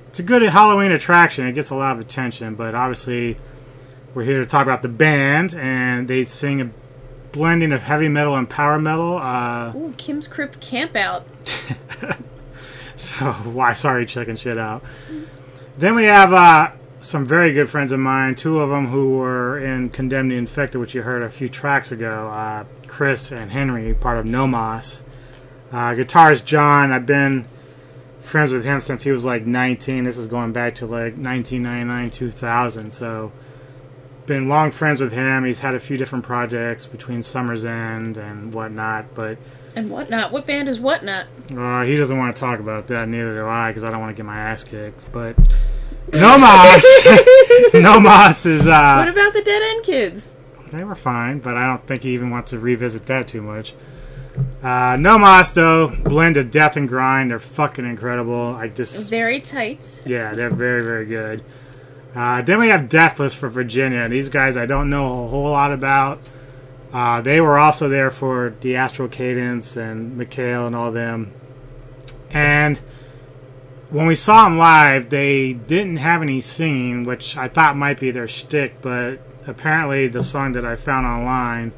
it's 0.08 0.18
a 0.18 0.22
good 0.22 0.42
Halloween 0.42 0.92
attraction. 0.92 1.46
It 1.46 1.52
gets 1.52 1.70
a 1.70 1.76
lot 1.76 1.92
of 1.96 2.00
attention, 2.00 2.54
but 2.54 2.74
obviously, 2.74 3.36
we're 4.14 4.24
here 4.24 4.40
to 4.40 4.46
talk 4.46 4.62
about 4.66 4.82
the 4.82 4.88
band, 4.88 5.54
and 5.54 6.08
they 6.08 6.24
sing 6.24 6.60
a 6.60 6.70
blending 7.34 7.72
of 7.72 7.82
heavy 7.82 8.08
metal 8.08 8.36
and 8.36 8.48
power 8.48 8.78
metal. 8.78 9.18
Uh, 9.18 9.72
Ooh, 9.74 9.92
Kim's 9.98 10.28
Crypt 10.28 10.60
Campout. 10.60 11.24
so 12.96 13.32
why? 13.32 13.74
Sorry, 13.74 14.06
checking 14.06 14.36
shit 14.36 14.56
out. 14.56 14.84
Then 15.76 15.96
we 15.96 16.04
have 16.04 16.32
uh, 16.32 16.70
some 17.00 17.26
very 17.26 17.52
good 17.52 17.68
friends 17.68 17.90
of 17.90 17.98
mine. 17.98 18.36
Two 18.36 18.60
of 18.60 18.70
them 18.70 18.86
who 18.86 19.18
were 19.18 19.58
in 19.58 19.90
Condemned 19.90 20.30
the 20.30 20.36
Infected, 20.36 20.80
which 20.80 20.94
you 20.94 21.02
heard 21.02 21.24
a 21.24 21.30
few 21.30 21.48
tracks 21.48 21.90
ago. 21.90 22.28
Uh, 22.28 22.64
Chris 22.86 23.32
and 23.32 23.50
Henry, 23.50 23.92
part 23.94 24.18
of 24.18 24.24
No/Mas. 24.24 25.02
Uh, 25.72 25.90
guitarist 25.90 26.44
John. 26.44 26.92
I've 26.92 27.06
been 27.06 27.46
friends 28.20 28.52
with 28.52 28.64
him 28.64 28.78
since 28.78 29.02
he 29.02 29.10
was 29.10 29.24
like 29.24 29.44
19. 29.44 30.04
This 30.04 30.16
is 30.16 30.28
going 30.28 30.52
back 30.52 30.76
to 30.76 30.86
like 30.86 31.16
1999, 31.16 32.10
2000. 32.10 32.92
So 32.92 33.32
been 34.26 34.48
long 34.48 34.70
friends 34.70 35.00
with 35.00 35.12
him. 35.12 35.44
He's 35.44 35.60
had 35.60 35.74
a 35.74 35.80
few 35.80 35.96
different 35.96 36.24
projects 36.24 36.86
between 36.86 37.22
Summer's 37.22 37.64
End 37.64 38.16
and 38.16 38.52
whatnot, 38.54 39.14
but 39.14 39.38
And 39.76 39.90
whatnot. 39.90 40.32
What 40.32 40.46
band 40.46 40.68
is 40.68 40.78
whatnot? 40.80 41.26
uh, 41.56 41.82
he 41.82 41.96
doesn't 41.96 42.16
want 42.16 42.34
to 42.34 42.40
talk 42.40 42.58
about 42.60 42.86
that. 42.88 43.08
Neither 43.08 43.34
do 43.34 43.46
I, 43.46 43.68
because 43.70 43.84
I 43.84 43.90
don't 43.90 44.00
want 44.00 44.14
to 44.14 44.16
get 44.16 44.26
my 44.26 44.38
ass 44.38 44.64
kicked. 44.64 45.10
But 45.12 45.36
No/Mas, 46.12 46.84
No/Mas 47.74 48.46
is 48.46 48.66
Uh, 48.66 48.96
What 48.98 49.08
about 49.08 49.32
the 49.32 49.42
Dead 49.42 49.62
End 49.62 49.84
Kids? 49.84 50.28
they 50.70 50.84
were 50.84 50.94
fine, 50.94 51.38
but 51.38 51.56
I 51.56 51.66
don't 51.66 51.86
think 51.86 52.02
he 52.02 52.10
even 52.14 52.30
wants 52.30 52.50
to 52.50 52.58
revisit 52.58 53.06
that 53.06 53.28
too 53.28 53.42
much. 53.42 53.74
Uh, 54.62 54.96
No/Mas 54.98 55.52
though, 55.52 55.88
blend 56.02 56.36
of 56.36 56.50
death 56.50 56.76
and 56.76 56.88
grind. 56.88 57.30
They're 57.30 57.38
fucking 57.38 57.84
incredible. 57.84 58.54
I 58.56 58.68
just 58.68 59.08
Very 59.10 59.40
tight. 59.40 60.02
yeah, 60.06 60.32
they're 60.34 60.50
very 60.50 60.82
very 60.82 61.06
good. 61.06 61.44
Uh, 62.14 62.42
then 62.42 62.60
we 62.60 62.68
have 62.68 62.88
Deathless 62.88 63.34
for 63.34 63.48
Virginia. 63.48 64.08
These 64.08 64.28
guys 64.28 64.56
I 64.56 64.66
don't 64.66 64.88
know 64.88 65.24
a 65.24 65.28
whole 65.28 65.50
lot 65.50 65.72
about. 65.72 66.20
Uh, 66.92 67.20
they 67.20 67.40
were 67.40 67.58
also 67.58 67.88
there 67.88 68.10
for 68.10 68.54
the 68.60 68.76
Astral 68.76 69.08
Cadence 69.08 69.76
and 69.76 70.16
Mikhail 70.16 70.66
and 70.66 70.76
all 70.76 70.92
them. 70.92 71.32
And 72.30 72.78
when 73.90 74.06
we 74.06 74.14
saw 74.14 74.44
them 74.44 74.58
live, 74.58 75.10
they 75.10 75.52
didn't 75.52 75.96
have 75.96 76.22
any 76.22 76.40
singing, 76.40 77.02
which 77.02 77.36
I 77.36 77.48
thought 77.48 77.76
might 77.76 77.98
be 77.98 78.12
their 78.12 78.28
shtick, 78.28 78.80
but 78.80 79.18
apparently 79.46 80.06
the 80.06 80.22
song 80.22 80.52
that 80.52 80.64
I 80.64 80.76
found 80.76 81.06
online 81.06 81.72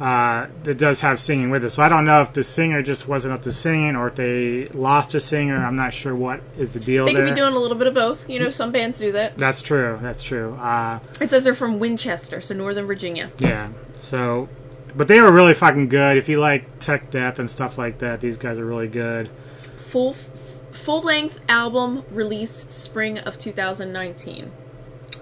uh, 0.00 0.46
it 0.64 0.78
does 0.78 1.00
have 1.00 1.20
singing 1.20 1.50
with 1.50 1.62
it. 1.64 1.70
So 1.70 1.82
I 1.82 1.88
don't 1.90 2.06
know 2.06 2.22
if 2.22 2.32
the 2.32 2.42
singer 2.42 2.80
just 2.82 3.06
wasn't 3.06 3.34
up 3.34 3.42
to 3.42 3.52
singing 3.52 3.96
or 3.96 4.08
if 4.08 4.14
they 4.14 4.64
lost 4.68 5.14
a 5.14 5.20
singer. 5.20 5.62
I'm 5.64 5.76
not 5.76 5.92
sure 5.92 6.14
what 6.14 6.40
is 6.56 6.72
the 6.72 6.80
deal 6.80 7.04
They 7.04 7.12
there. 7.14 7.26
could 7.26 7.34
be 7.34 7.40
doing 7.40 7.54
a 7.54 7.58
little 7.58 7.76
bit 7.76 7.86
of 7.86 7.92
both. 7.94 8.28
You 8.30 8.38
know, 8.40 8.48
some 8.50 8.72
bands 8.72 8.98
do 8.98 9.12
that. 9.12 9.36
That's 9.36 9.60
true. 9.60 9.98
That's 10.00 10.22
true. 10.22 10.54
Uh, 10.54 11.00
It 11.20 11.28
says 11.30 11.44
they're 11.44 11.54
from 11.54 11.78
Winchester, 11.78 12.40
so 12.40 12.54
Northern 12.54 12.86
Virginia. 12.86 13.30
yeah. 13.38 13.68
So, 14.00 14.48
but 14.96 15.06
they 15.06 15.20
were 15.20 15.30
really 15.30 15.52
fucking 15.54 15.88
good. 15.88 16.16
If 16.16 16.28
you 16.30 16.38
like 16.40 16.78
tech 16.80 17.10
death 17.10 17.38
and 17.38 17.50
stuff 17.50 17.76
like 17.76 17.98
that, 17.98 18.20
these 18.22 18.38
guys 18.38 18.58
are 18.58 18.64
really 18.66 18.88
good. 18.88 19.28
Full 19.76 20.14
full 20.14 21.02
length 21.02 21.38
album 21.48 22.04
release 22.10 22.50
spring 22.72 23.18
of 23.18 23.36
2019. 23.36 24.50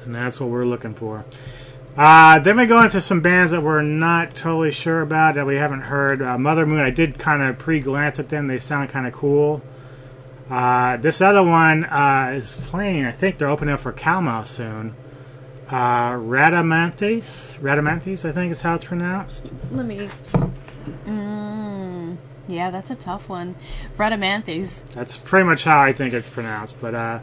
and 0.04 0.14
that's 0.14 0.40
what 0.40 0.50
we're 0.50 0.64
looking 0.64 0.94
for. 0.94 1.24
Uh, 1.98 2.38
then 2.38 2.56
we 2.56 2.64
go 2.64 2.80
into 2.80 3.00
some 3.00 3.20
bands 3.20 3.50
that 3.50 3.60
we're 3.60 3.82
not 3.82 4.36
totally 4.36 4.70
sure 4.70 5.02
about 5.02 5.34
that 5.34 5.44
we 5.44 5.56
haven't 5.56 5.80
heard. 5.80 6.22
Uh, 6.22 6.38
Mother 6.38 6.64
Moon, 6.64 6.78
I 6.78 6.90
did 6.90 7.18
kind 7.18 7.42
of 7.42 7.58
pre-glance 7.58 8.20
at 8.20 8.28
them. 8.28 8.46
They 8.46 8.60
sound 8.60 8.88
kind 8.90 9.04
of 9.04 9.12
cool. 9.12 9.62
Uh, 10.48 10.96
this 10.98 11.20
other 11.20 11.42
one 11.42 11.84
uh, 11.86 12.34
is 12.36 12.54
playing. 12.54 13.04
I 13.04 13.10
think 13.10 13.38
they're 13.38 13.48
opening 13.48 13.74
up 13.74 13.80
for 13.80 13.90
Calma 13.90 14.46
soon. 14.46 14.94
Uh, 15.68 16.12
Radamanthys, 16.12 17.58
Radamanthys, 17.58 18.26
I 18.26 18.30
think 18.30 18.52
is 18.52 18.62
how 18.62 18.76
it's 18.76 18.84
pronounced. 18.84 19.52
Let 19.72 19.84
me. 19.84 20.08
Mm, 21.04 22.16
yeah, 22.46 22.70
that's 22.70 22.92
a 22.92 22.94
tough 22.94 23.28
one. 23.28 23.56
Rhodamanthes. 23.96 24.84
That's 24.94 25.16
pretty 25.16 25.46
much 25.46 25.64
how 25.64 25.80
I 25.80 25.92
think 25.92 26.14
it's 26.14 26.30
pronounced. 26.30 26.80
But 26.80 26.94
uh, 26.94 27.18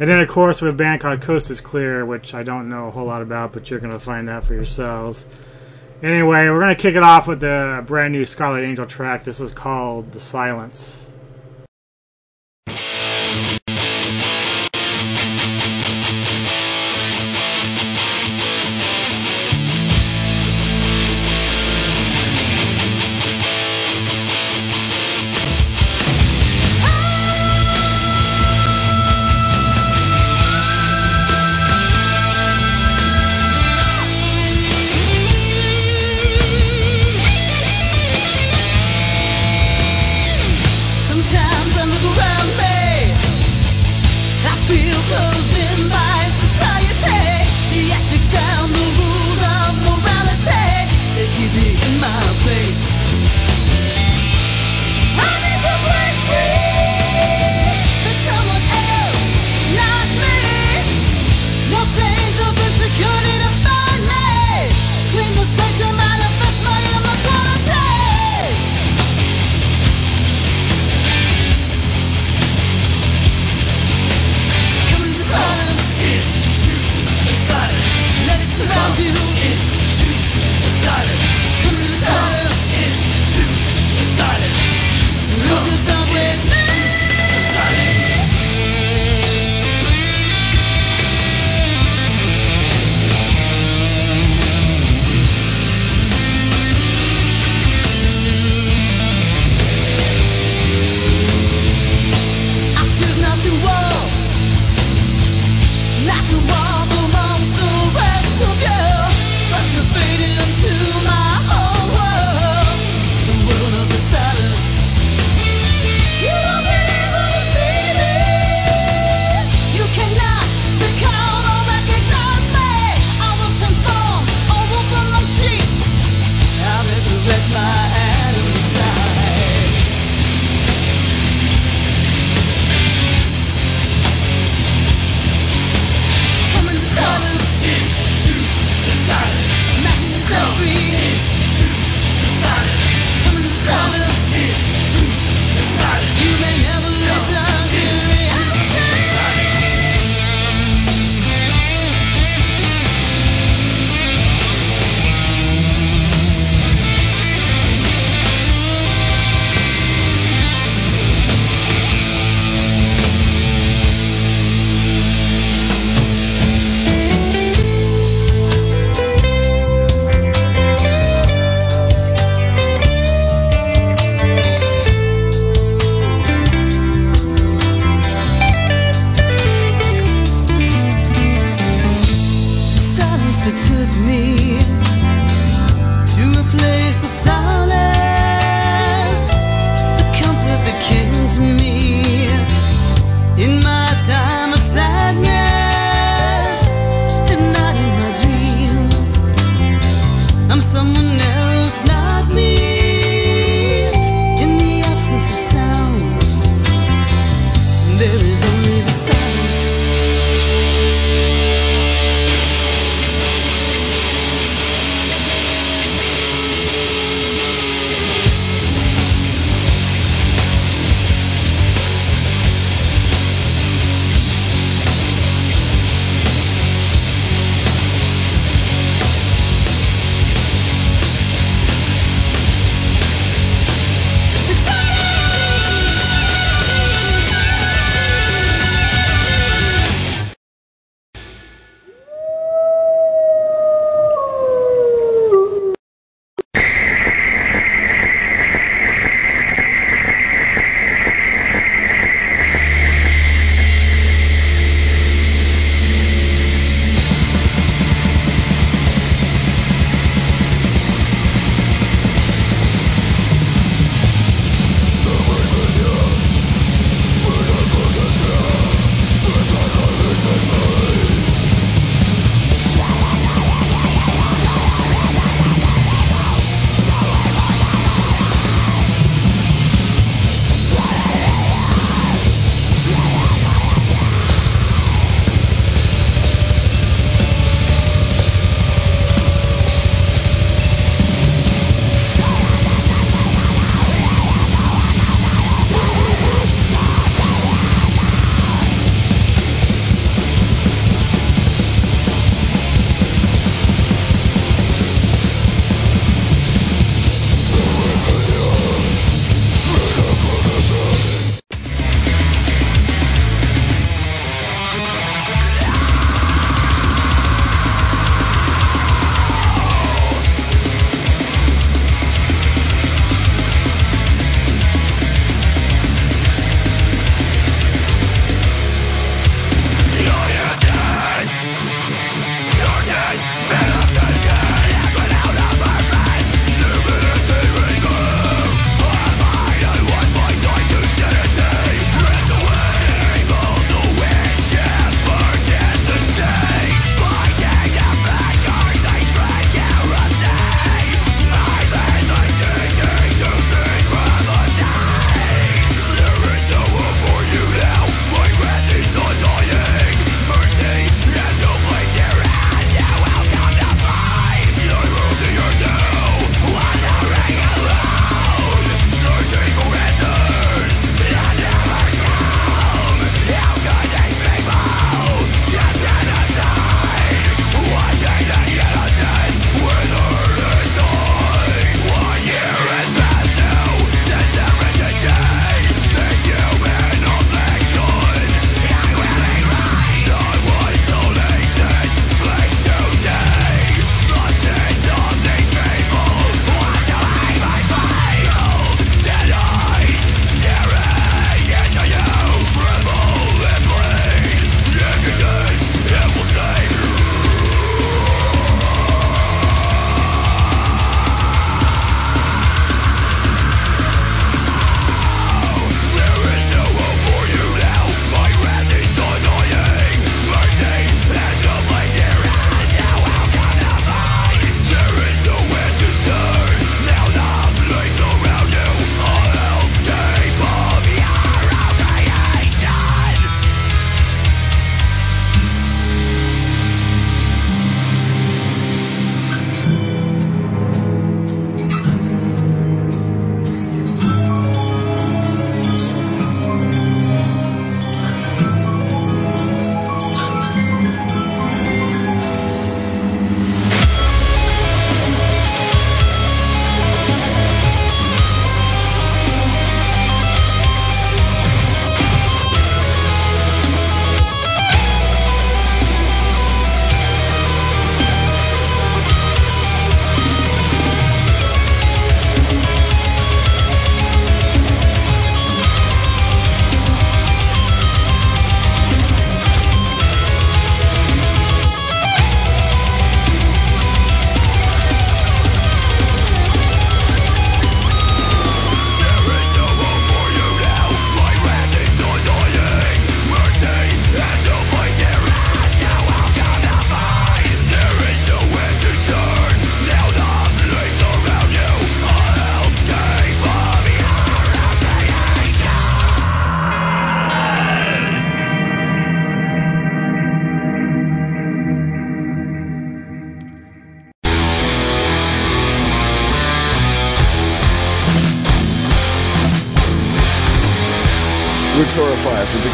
and 0.00 0.08
then 0.08 0.20
of 0.20 0.28
course 0.28 0.60
we 0.60 0.66
have 0.66 0.74
a 0.74 0.78
band 0.78 1.00
called 1.00 1.20
Coast 1.20 1.50
is 1.50 1.60
Clear, 1.60 2.04
which 2.04 2.34
I 2.34 2.42
don't 2.42 2.68
know 2.68 2.88
a 2.88 2.90
whole 2.90 3.06
lot 3.06 3.22
about, 3.22 3.52
but 3.52 3.70
you're 3.70 3.80
gonna 3.80 3.98
find 3.98 4.28
out 4.30 4.44
for 4.44 4.54
yourselves. 4.54 5.26
Anyway, 6.02 6.48
we're 6.48 6.60
gonna 6.60 6.76
kick 6.76 6.94
it 6.94 7.02
off 7.02 7.26
with 7.26 7.40
the 7.40 7.82
brand 7.86 8.12
new 8.12 8.24
Scarlet 8.24 8.62
Angel 8.62 8.86
track. 8.86 9.24
This 9.24 9.40
is 9.40 9.52
called 9.52 10.12
"The 10.12 10.20
Silence." 10.20 11.06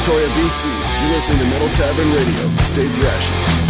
Victoria, 0.04 0.28
BC. 0.28 0.68
You're 1.00 1.12
listening 1.12 1.38
to 1.38 1.46
Metal 1.46 1.68
Tavern 1.68 2.12
Radio. 2.12 2.56
Stay 2.58 2.86
thrashing. 2.88 3.64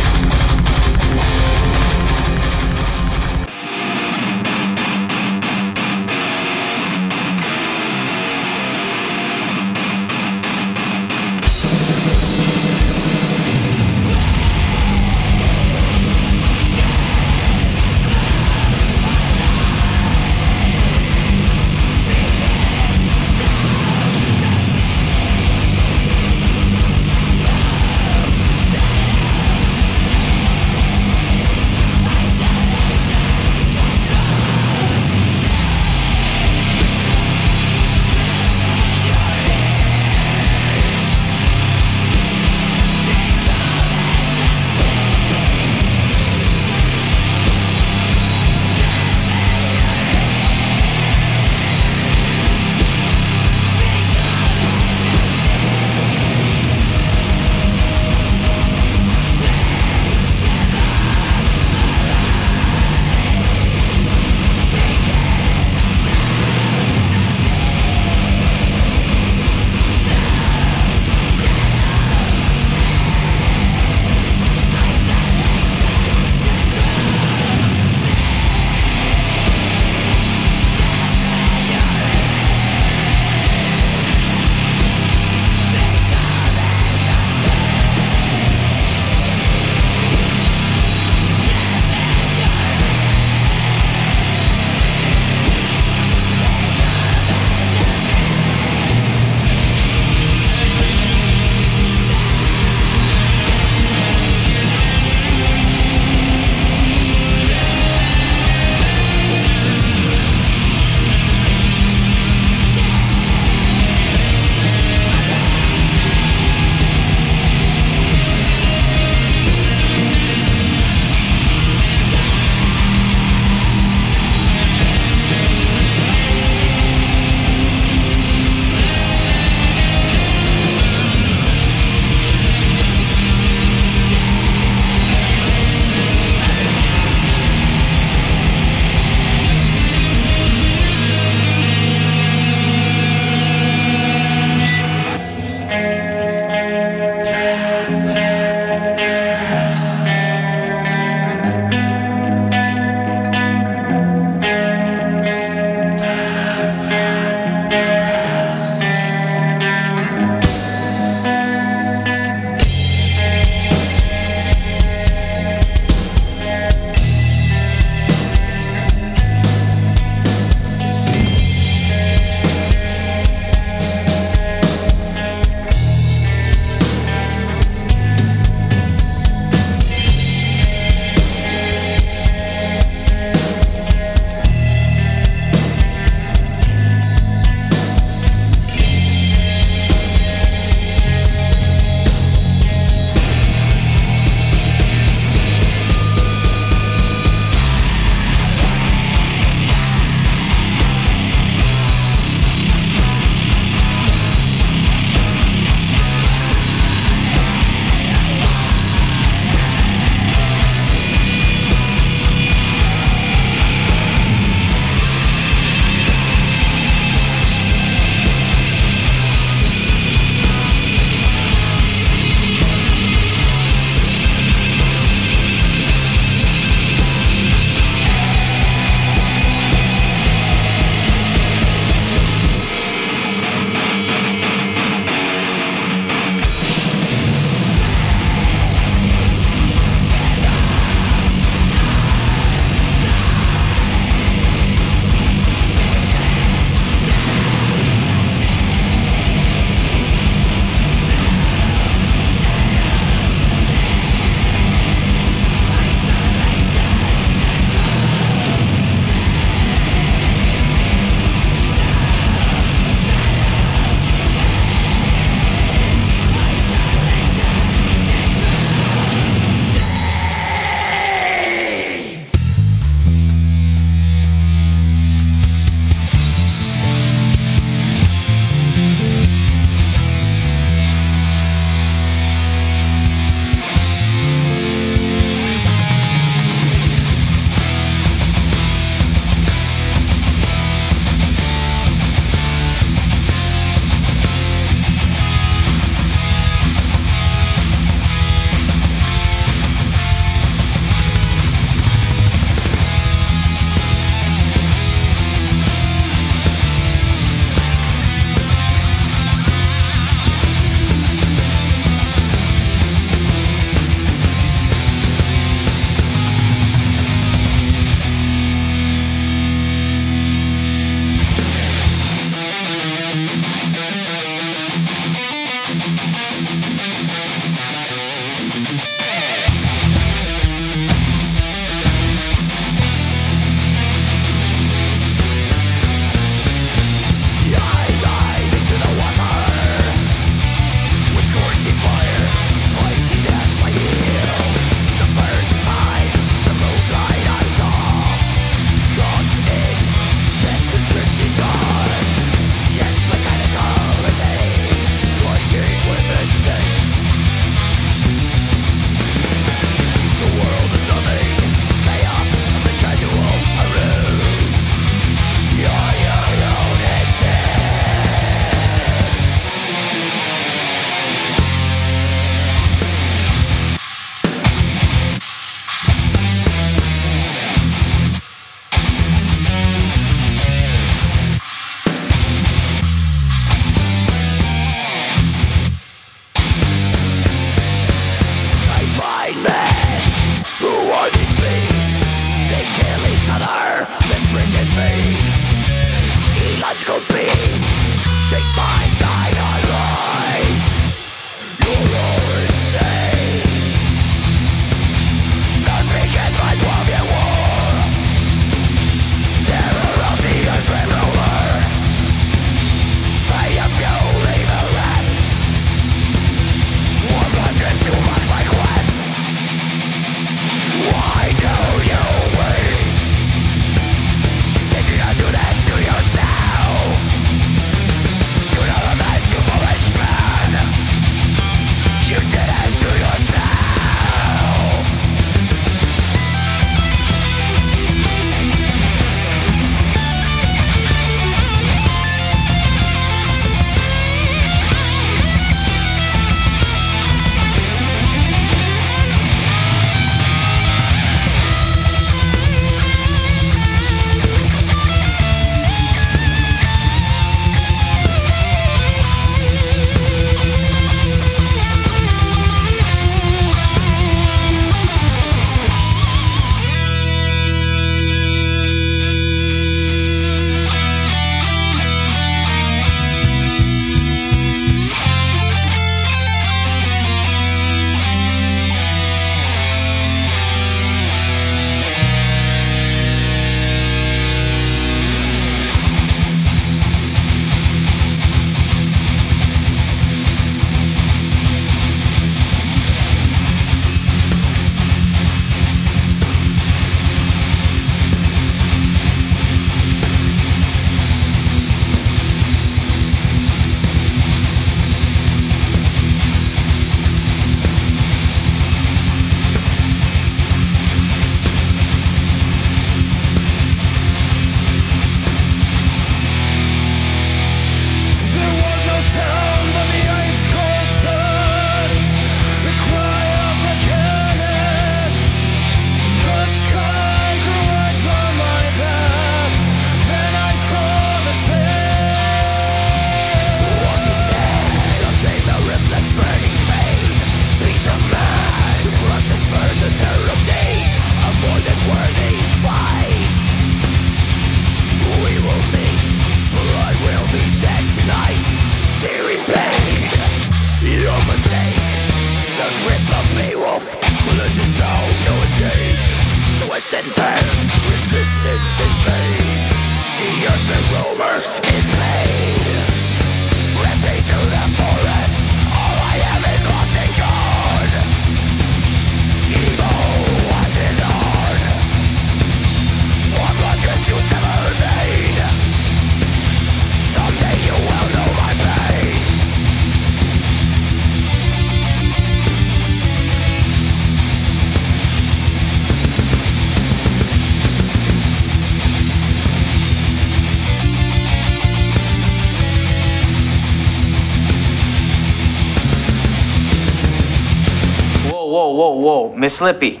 Slippy. 599.54 600.00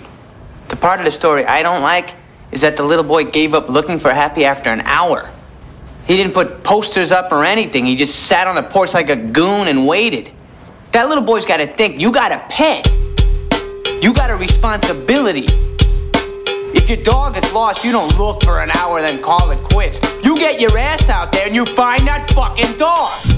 The 0.68 0.74
part 0.74 0.98
of 0.98 1.04
the 1.04 1.12
story 1.12 1.44
I 1.44 1.62
don't 1.62 1.82
like 1.82 2.14
is 2.50 2.62
that 2.62 2.76
the 2.76 2.82
little 2.82 3.04
boy 3.04 3.24
gave 3.24 3.54
up 3.54 3.68
looking 3.68 4.00
for 4.00 4.10
Happy 4.10 4.44
after 4.44 4.68
an 4.70 4.80
hour. 4.80 5.30
He 6.08 6.16
didn't 6.16 6.34
put 6.34 6.64
posters 6.64 7.12
up 7.12 7.30
or 7.30 7.44
anything. 7.44 7.86
He 7.86 7.94
just 7.94 8.26
sat 8.26 8.48
on 8.48 8.56
the 8.56 8.64
porch 8.64 8.92
like 8.94 9.10
a 9.10 9.16
goon 9.16 9.68
and 9.68 9.86
waited. 9.86 10.30
That 10.90 11.08
little 11.08 11.22
boy's 11.22 11.46
got 11.46 11.58
to 11.58 11.68
think. 11.68 12.00
You 12.00 12.12
got 12.12 12.32
a 12.32 12.42
pet. 12.50 12.84
You 14.02 14.12
got 14.12 14.30
a 14.30 14.36
responsibility. 14.36 15.46
If 16.74 16.88
your 16.88 17.02
dog 17.04 17.36
is 17.36 17.52
lost, 17.52 17.84
you 17.84 17.92
don't 17.92 18.18
look 18.18 18.42
for 18.42 18.60
an 18.60 18.72
hour, 18.72 19.00
then 19.00 19.22
call 19.22 19.50
it 19.52 19.58
quits. 19.58 20.00
You 20.24 20.36
get 20.36 20.60
your 20.60 20.76
ass 20.76 21.08
out 21.08 21.30
there 21.30 21.46
and 21.46 21.54
you 21.54 21.64
find 21.64 22.00
that 22.08 22.28
fucking 22.32 22.76
dog. 22.76 23.33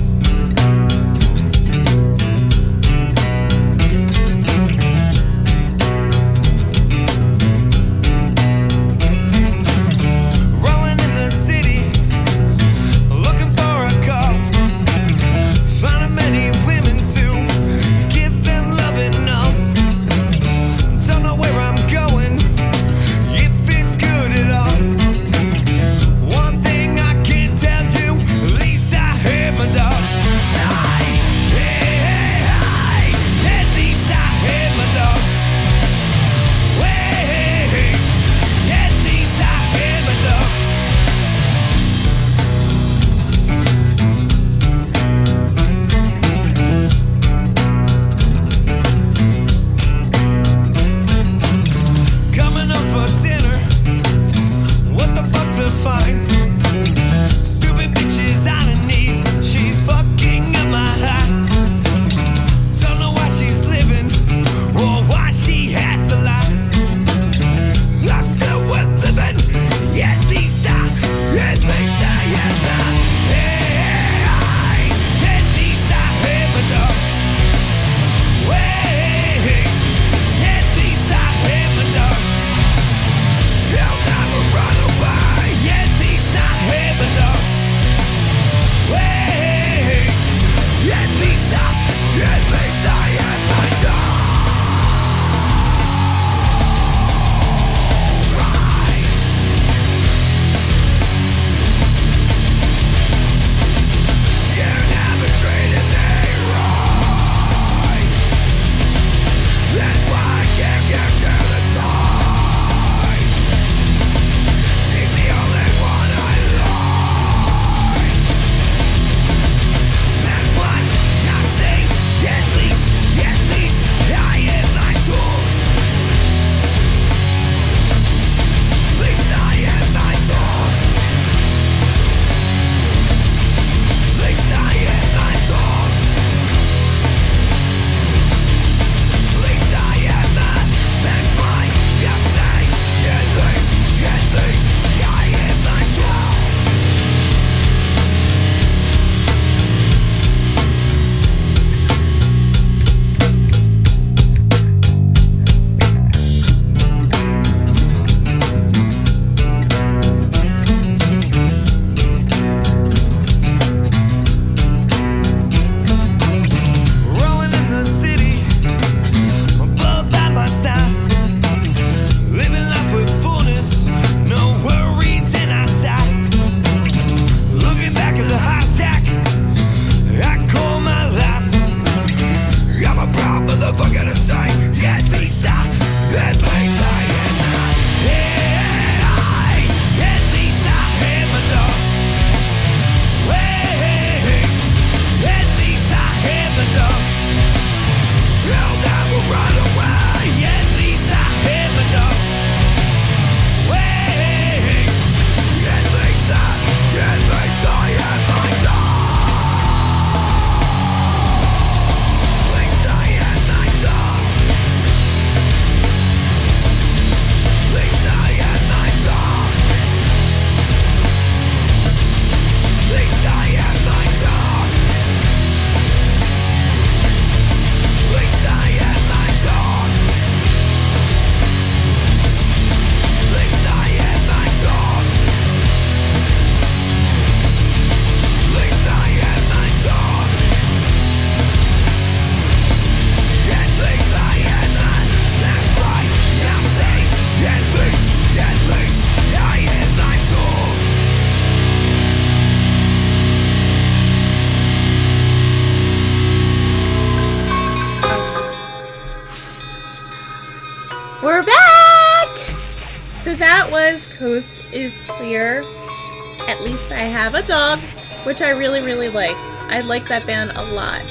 which 268.37 268.47
I 268.47 268.51
really, 268.51 268.82
really 268.82 269.09
like. 269.09 269.34
I 269.70 269.80
like 269.80 270.09
that 270.09 270.26
band 270.26 270.51
a 270.51 270.62
lot. 270.62 271.03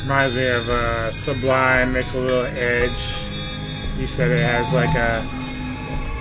Reminds 0.00 0.34
me 0.34 0.46
of 0.46 0.66
uh, 0.70 1.12
Sublime 1.12 1.92
mixed 1.92 2.14
with 2.14 2.22
a 2.22 2.26
little 2.26 2.46
edge. 2.56 3.14
You 3.98 4.06
said 4.06 4.30
it 4.30 4.40
has 4.40 4.72
like 4.72 4.94
a 4.96 5.20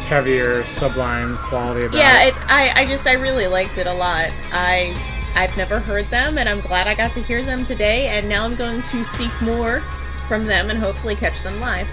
heavier 0.10 0.66
Sublime 0.66 1.38
quality 1.38 1.86
about 1.86 1.96
yeah, 1.96 2.24
it. 2.24 2.36
Yeah, 2.36 2.46
I, 2.50 2.82
I 2.82 2.86
just 2.86 3.08
I 3.08 3.14
really 3.14 3.48
liked 3.48 3.78
it 3.78 3.88
a 3.88 3.94
lot. 3.94 4.32
I 4.52 4.94
I've 5.36 5.56
never 5.56 5.80
heard 5.80 6.10
them, 6.10 6.38
and 6.38 6.50
I'm 6.50 6.60
glad 6.60 6.88
I 6.88 6.96
got 6.96 7.14
to 7.14 7.22
hear 7.22 7.42
them 7.42 7.64
today. 7.64 8.08
And 8.08 8.28
now 8.28 8.44
I'm 8.44 8.58
going 8.58 8.84
to 8.84 9.06
seek 9.06 9.32
more 9.42 9.80
from 10.28 10.44
them 10.44 10.70
and 10.70 10.78
hopefully 10.78 11.16
catch 11.16 11.42
them 11.44 11.62
live. 11.62 11.88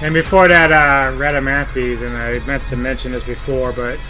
And 0.00 0.14
before 0.14 0.48
that, 0.48 0.72
uh, 0.72 1.14
Radamanthys, 1.18 2.06
and 2.06 2.16
I 2.16 2.38
meant 2.46 2.66
to 2.68 2.76
mention 2.76 3.12
this 3.12 3.22
before, 3.22 3.70
but 3.72 4.00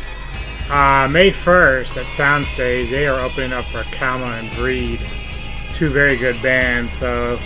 uh, 0.72 1.06
May 1.08 1.30
1st 1.30 1.98
at 1.98 2.06
Soundstage, 2.06 2.90
they 2.90 3.06
are 3.06 3.20
opening 3.20 3.52
up 3.52 3.66
for 3.66 3.82
Kama 3.92 4.24
and 4.24 4.50
Breed, 4.56 5.00
two 5.74 5.90
very 5.90 6.16
good 6.16 6.40
bands. 6.42 6.92
So 6.92 7.38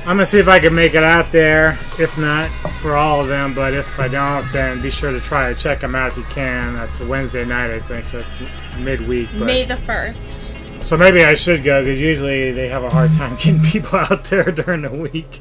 I'm 0.00 0.16
gonna 0.16 0.26
see 0.26 0.38
if 0.38 0.46
I 0.46 0.58
can 0.60 0.74
make 0.74 0.94
it 0.94 1.02
out 1.02 1.32
there. 1.32 1.70
If 1.98 2.18
not, 2.18 2.48
for 2.80 2.94
all 2.94 3.20
of 3.22 3.28
them, 3.28 3.54
but 3.54 3.72
if 3.72 3.98
I 3.98 4.08
don't, 4.08 4.50
then 4.52 4.82
be 4.82 4.90
sure 4.90 5.10
to 5.10 5.18
try 5.20 5.52
to 5.52 5.58
check 5.58 5.80
them 5.80 5.94
out 5.94 6.12
if 6.12 6.18
you 6.18 6.24
can. 6.24 6.74
That's 6.74 7.00
a 7.00 7.06
Wednesday 7.06 7.44
night, 7.44 7.70
I 7.70 7.80
think, 7.80 8.04
so 8.04 8.18
it's 8.18 8.34
midweek. 8.78 9.30
But 9.38 9.46
May 9.46 9.64
the 9.64 9.78
first. 9.78 10.50
so 10.82 10.96
maybe 10.96 11.24
I 11.24 11.34
should 11.34 11.64
go 11.64 11.82
because 11.82 12.00
usually 12.00 12.52
they 12.52 12.68
have 12.68 12.84
a 12.84 12.90
hard 12.90 13.12
time 13.12 13.36
getting 13.36 13.60
people 13.62 13.98
out 13.98 14.24
there 14.24 14.52
during 14.52 14.82
the 14.82 14.90
week. 14.90 15.40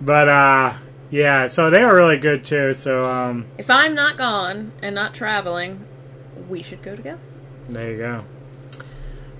But 0.00 0.28
uh, 0.28 0.72
yeah, 1.10 1.46
so 1.48 1.68
they 1.68 1.84
were 1.84 1.94
really 1.94 2.16
good 2.16 2.44
too. 2.44 2.72
So 2.72 2.98
um, 3.08 3.44
If 3.58 3.68
I'm 3.68 3.94
not 3.94 4.16
gone 4.16 4.72
and 4.82 4.94
not 4.94 5.12
traveling, 5.14 5.86
we 6.48 6.62
should 6.62 6.82
go 6.82 6.96
together. 6.96 7.20
there 7.68 7.90
you 7.90 7.98
go. 7.98 8.24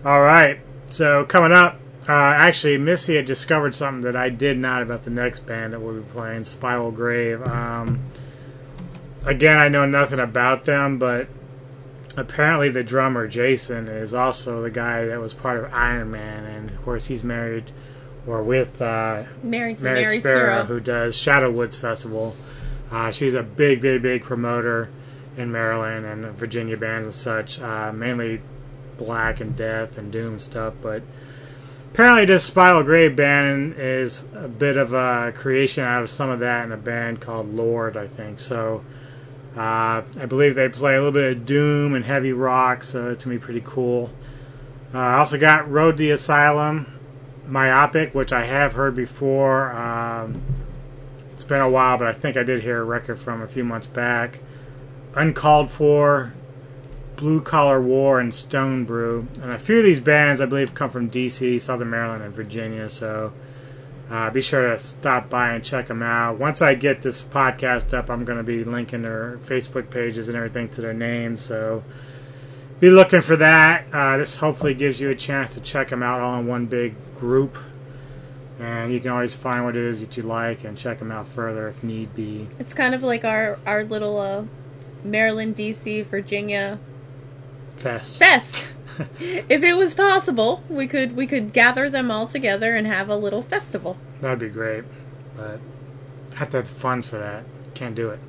All 0.04 0.20
right, 0.20 0.60
so 0.86 1.24
coming 1.24 1.52
up, 1.52 1.80
uh, 2.08 2.12
actually, 2.12 2.76
Missy 2.76 3.16
had 3.16 3.24
discovered 3.24 3.74
something 3.74 4.02
that 4.02 4.16
I 4.16 4.28
did 4.28 4.58
not 4.58 4.82
about 4.82 5.04
the 5.04 5.10
next 5.10 5.46
band 5.46 5.72
that 5.72 5.80
we'll 5.80 5.94
be 5.94 6.02
playing, 6.02 6.44
Spiral 6.44 6.90
Grave. 6.90 7.42
Um, 7.46 8.04
again, 9.24 9.58
I 9.58 9.68
know 9.68 9.86
nothing 9.86 10.20
about 10.20 10.66
them, 10.66 10.98
but 10.98 11.28
apparently 12.16 12.68
the 12.68 12.84
drummer 12.84 13.26
Jason 13.26 13.88
is 13.88 14.12
also 14.12 14.62
the 14.62 14.70
guy 14.70 15.06
that 15.06 15.18
was 15.18 15.32
part 15.32 15.64
of 15.64 15.72
Iron 15.72 16.10
Man, 16.10 16.44
and 16.44 16.70
of 16.70 16.82
course 16.82 17.06
he's 17.06 17.24
married 17.24 17.72
or 18.26 18.42
with 18.42 18.80
uh, 18.80 19.24
Married 19.42 19.80
Mary, 19.80 20.02
Mary 20.02 20.20
Sparrow, 20.20 20.40
Sparrow. 20.40 20.64
who 20.64 20.80
does 20.80 21.16
Shadow 21.16 21.50
Woods 21.50 21.76
Festival. 21.76 22.36
Uh, 22.90 23.10
she's 23.10 23.34
a 23.34 23.42
big, 23.42 23.80
big, 23.80 24.02
big 24.02 24.22
promoter 24.22 24.88
in 25.36 25.50
Maryland 25.50 26.06
and 26.06 26.24
Virginia 26.36 26.76
bands 26.76 27.06
and 27.06 27.14
such, 27.14 27.60
uh, 27.60 27.92
mainly 27.92 28.40
Black 28.96 29.40
and 29.40 29.56
Death 29.56 29.98
and 29.98 30.12
Doom 30.12 30.38
stuff. 30.38 30.74
But 30.80 31.02
apparently, 31.92 32.24
this 32.24 32.44
Spiral 32.44 32.82
Grave 32.82 33.16
band 33.16 33.74
is 33.78 34.24
a 34.34 34.48
bit 34.48 34.76
of 34.76 34.92
a 34.92 35.32
creation 35.34 35.84
out 35.84 36.02
of 36.02 36.10
some 36.10 36.30
of 36.30 36.40
that 36.40 36.64
in 36.64 36.72
a 36.72 36.76
band 36.76 37.20
called 37.20 37.54
Lord, 37.54 37.96
I 37.96 38.06
think. 38.06 38.40
So 38.40 38.84
uh, 39.56 40.02
I 40.18 40.26
believe 40.26 40.54
they 40.54 40.68
play 40.68 40.94
a 40.94 40.98
little 40.98 41.12
bit 41.12 41.36
of 41.36 41.46
Doom 41.46 41.94
and 41.94 42.04
heavy 42.04 42.32
rock, 42.32 42.84
so 42.84 43.10
it's 43.10 43.24
gonna 43.24 43.36
be 43.36 43.44
pretty 43.44 43.62
cool. 43.64 44.10
Uh, 44.92 44.98
I 44.98 45.18
also 45.18 45.38
got 45.38 45.66
Flood 45.66 45.96
the 45.96 46.12
Asylum, 46.12 46.86
Myopic, 47.46 48.14
which 48.14 48.32
I 48.32 48.44
have 48.44 48.74
heard 48.74 48.94
before. 48.94 49.72
Um, 49.72 50.40
it's 51.32 51.44
been 51.44 51.60
a 51.60 51.68
while, 51.68 51.98
but 51.98 52.06
I 52.06 52.12
think 52.12 52.36
I 52.36 52.44
did 52.44 52.62
hear 52.62 52.80
a 52.80 52.84
record 52.84 53.18
from 53.18 53.42
a 53.42 53.48
few 53.48 53.64
months 53.64 53.88
back. 53.88 54.40
Uncalled4, 55.14 56.32
Blue 57.16 57.40
Collar 57.40 57.80
War, 57.80 58.20
and 58.20 58.34
Stone 58.34 58.84
Brew. 58.84 59.26
And 59.40 59.52
a 59.52 59.58
few 59.58 59.78
of 59.78 59.84
these 59.84 60.00
bands, 60.00 60.40
I 60.40 60.46
believe, 60.46 60.74
come 60.74 60.90
from 60.90 61.10
DC, 61.10 61.60
Southern 61.60 61.90
Maryland, 61.90 62.22
and 62.22 62.34
Virginia. 62.34 62.88
So 62.88 63.32
uh, 64.10 64.30
be 64.30 64.42
sure 64.42 64.70
to 64.70 64.78
stop 64.78 65.30
by 65.30 65.52
and 65.52 65.64
check 65.64 65.86
them 65.86 66.02
out. 66.02 66.38
Once 66.38 66.60
I 66.60 66.74
get 66.74 67.02
this 67.02 67.22
podcast 67.22 67.96
up, 67.96 68.10
I'm 68.10 68.24
going 68.24 68.38
to 68.38 68.44
be 68.44 68.64
linking 68.64 69.02
their 69.02 69.38
Facebook 69.44 69.90
pages 69.90 70.28
and 70.28 70.36
everything 70.36 70.68
to 70.70 70.80
their 70.80 70.92
names. 70.92 71.40
So 71.40 71.82
be 72.80 72.90
looking 72.90 73.22
for 73.22 73.36
that. 73.36 73.86
Uh, 73.92 74.16
this 74.18 74.36
hopefully 74.36 74.74
gives 74.74 75.00
you 75.00 75.10
a 75.10 75.14
chance 75.14 75.54
to 75.54 75.60
check 75.60 75.88
them 75.88 76.02
out 76.02 76.20
all 76.20 76.38
in 76.38 76.46
one 76.46 76.66
big 76.66 76.94
group. 77.14 77.56
And 78.60 78.92
you 78.92 79.00
can 79.00 79.10
always 79.10 79.34
find 79.34 79.64
what 79.64 79.76
it 79.76 79.84
is 79.84 80.00
that 80.00 80.16
you 80.16 80.22
like 80.22 80.64
and 80.64 80.76
check 80.76 80.98
them 80.98 81.10
out 81.10 81.26
further 81.26 81.66
if 81.68 81.82
need 81.82 82.14
be. 82.14 82.46
It's 82.58 82.74
kind 82.74 82.94
of 82.94 83.02
like 83.02 83.24
our 83.24 83.58
our 83.66 83.84
little 83.84 84.18
uh, 84.18 84.44
Maryland, 85.04 85.54
D.C., 85.54 86.02
Virginia 86.02 86.78
Fest. 87.76 88.18
fest. 88.18 88.72
if 89.20 89.62
it 89.62 89.76
was 89.76 89.94
possible, 89.94 90.62
we 90.68 90.86
could 90.86 91.16
we 91.16 91.26
could 91.26 91.52
gather 91.52 91.90
them 91.90 92.10
all 92.10 92.26
together 92.26 92.74
and 92.74 92.86
have 92.86 93.08
a 93.08 93.16
little 93.16 93.42
festival. 93.42 93.98
That'd 94.20 94.38
be 94.38 94.48
great. 94.48 94.84
But 95.36 95.60
I 96.32 96.36
have 96.36 96.50
to 96.50 96.58
have 96.58 96.68
funds 96.68 97.06
for 97.06 97.18
that. 97.18 97.44
Can't 97.74 97.94
do 97.94 98.10
it. 98.10 98.20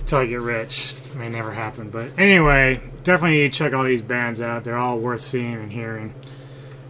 Until 0.00 0.18
I 0.18 0.26
get 0.26 0.40
rich. 0.40 0.94
It 1.06 1.16
may 1.16 1.28
never 1.28 1.52
happen. 1.52 1.90
But 1.90 2.10
anyway, 2.18 2.80
definitely 3.04 3.38
need 3.38 3.52
to 3.52 3.58
check 3.58 3.72
all 3.72 3.84
these 3.84 4.02
bands 4.02 4.40
out. 4.40 4.64
They're 4.64 4.76
all 4.76 4.98
worth 4.98 5.22
seeing 5.22 5.54
and 5.54 5.72
hearing. 5.72 6.14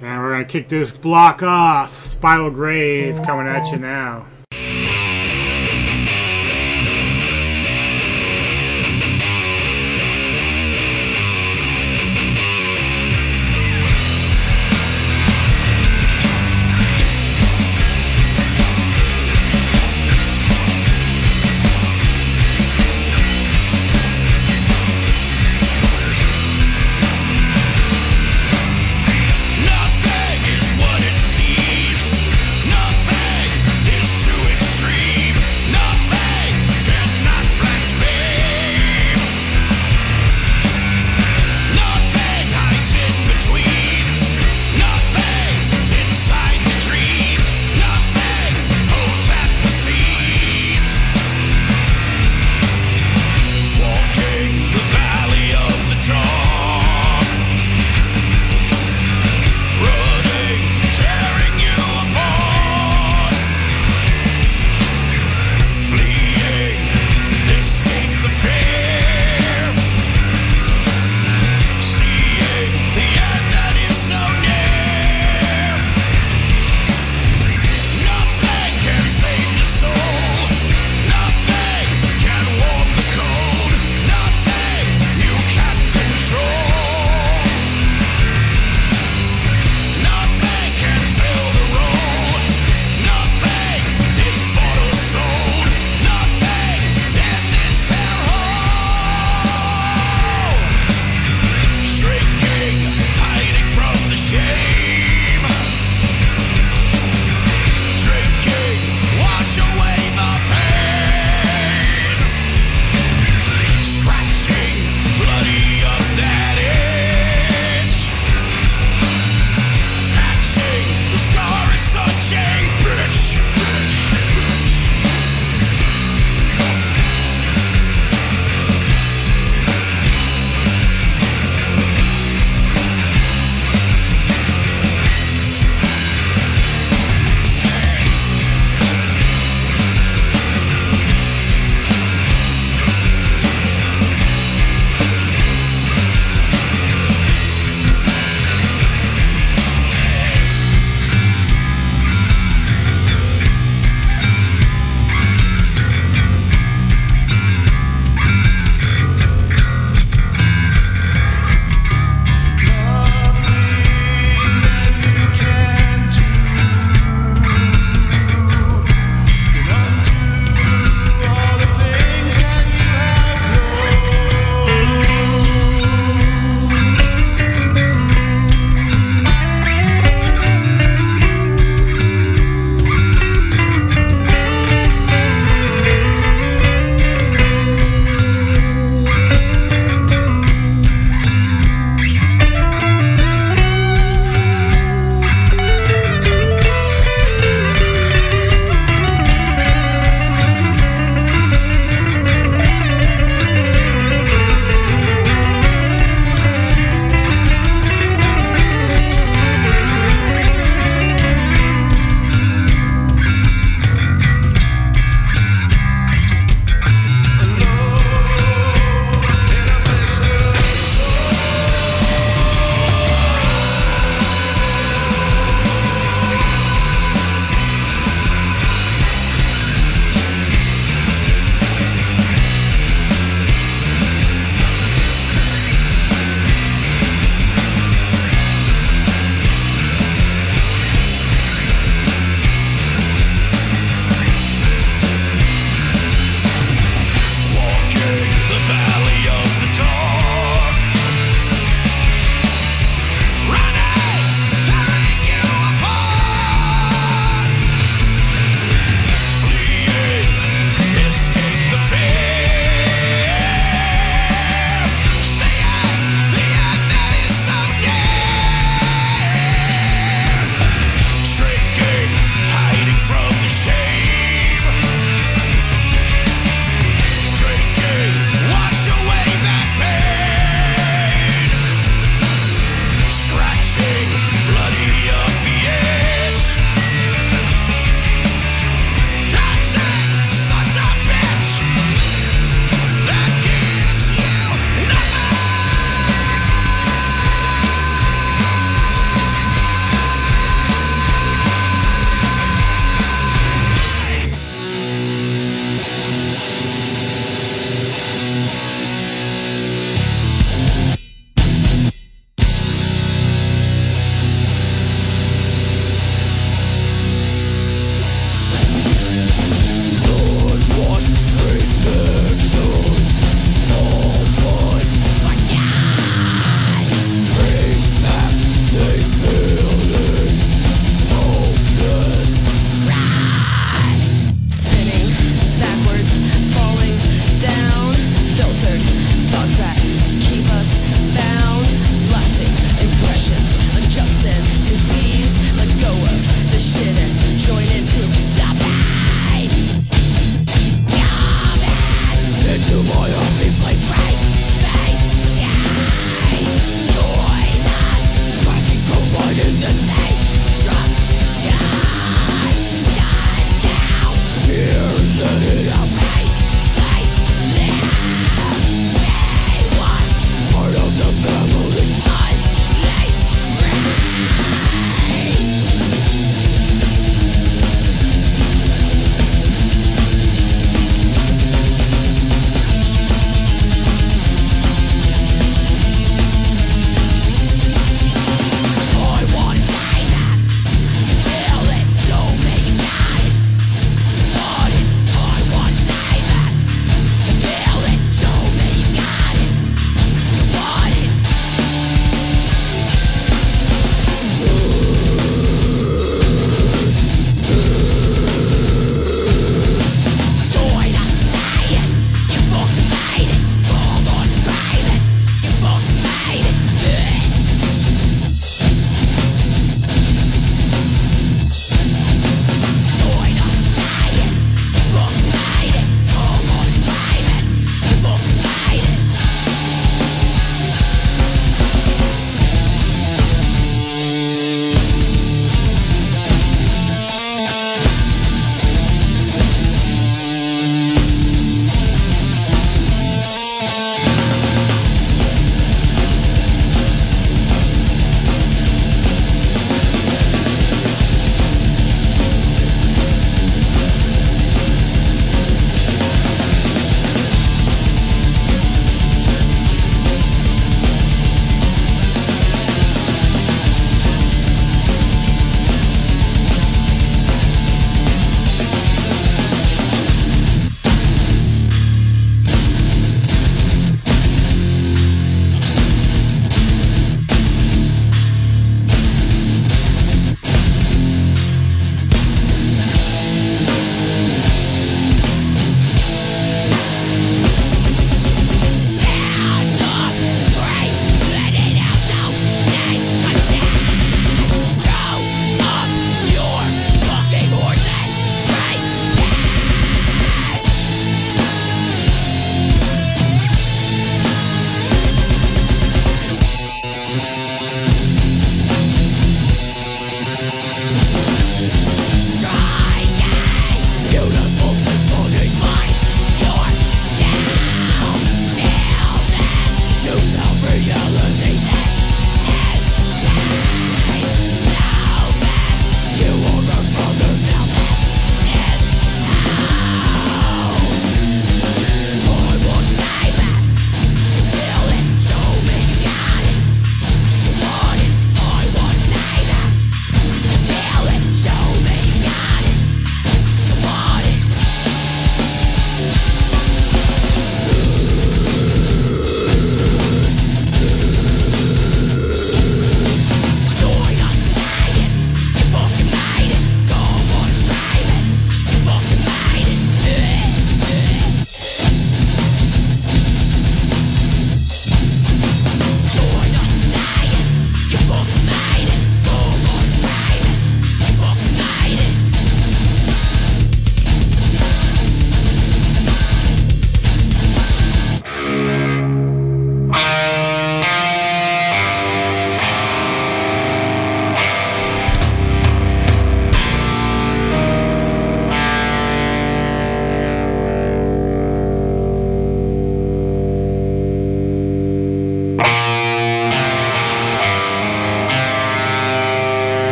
And 0.00 0.22
we're 0.22 0.30
going 0.30 0.46
to 0.46 0.50
kick 0.50 0.68
this 0.68 0.92
block 0.92 1.42
off. 1.42 2.04
Spiral 2.04 2.50
Grave 2.50 3.20
coming 3.22 3.46
at 3.46 3.70
you 3.72 3.78
now. 3.78 4.26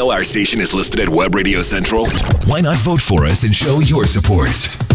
Know 0.00 0.10
our 0.10 0.24
station 0.24 0.62
is 0.62 0.72
listed 0.72 0.98
at 0.98 1.08
Web 1.10 1.34
Radio 1.34 1.60
Central? 1.60 2.06
Why 2.46 2.62
not 2.62 2.78
vote 2.78 3.02
for 3.02 3.26
us 3.26 3.44
and 3.44 3.54
show 3.54 3.80
your 3.80 4.06
support? 4.06 4.48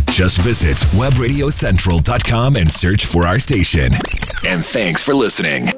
Just 0.09 0.39
visit 0.39 0.77
webradiocentral.com 0.97 2.55
and 2.55 2.71
search 2.71 3.05
for 3.05 3.27
our 3.27 3.37
station. 3.37 3.93
And 4.47 4.65
thanks 4.65 5.03
for 5.03 5.13
listening. 5.13 5.74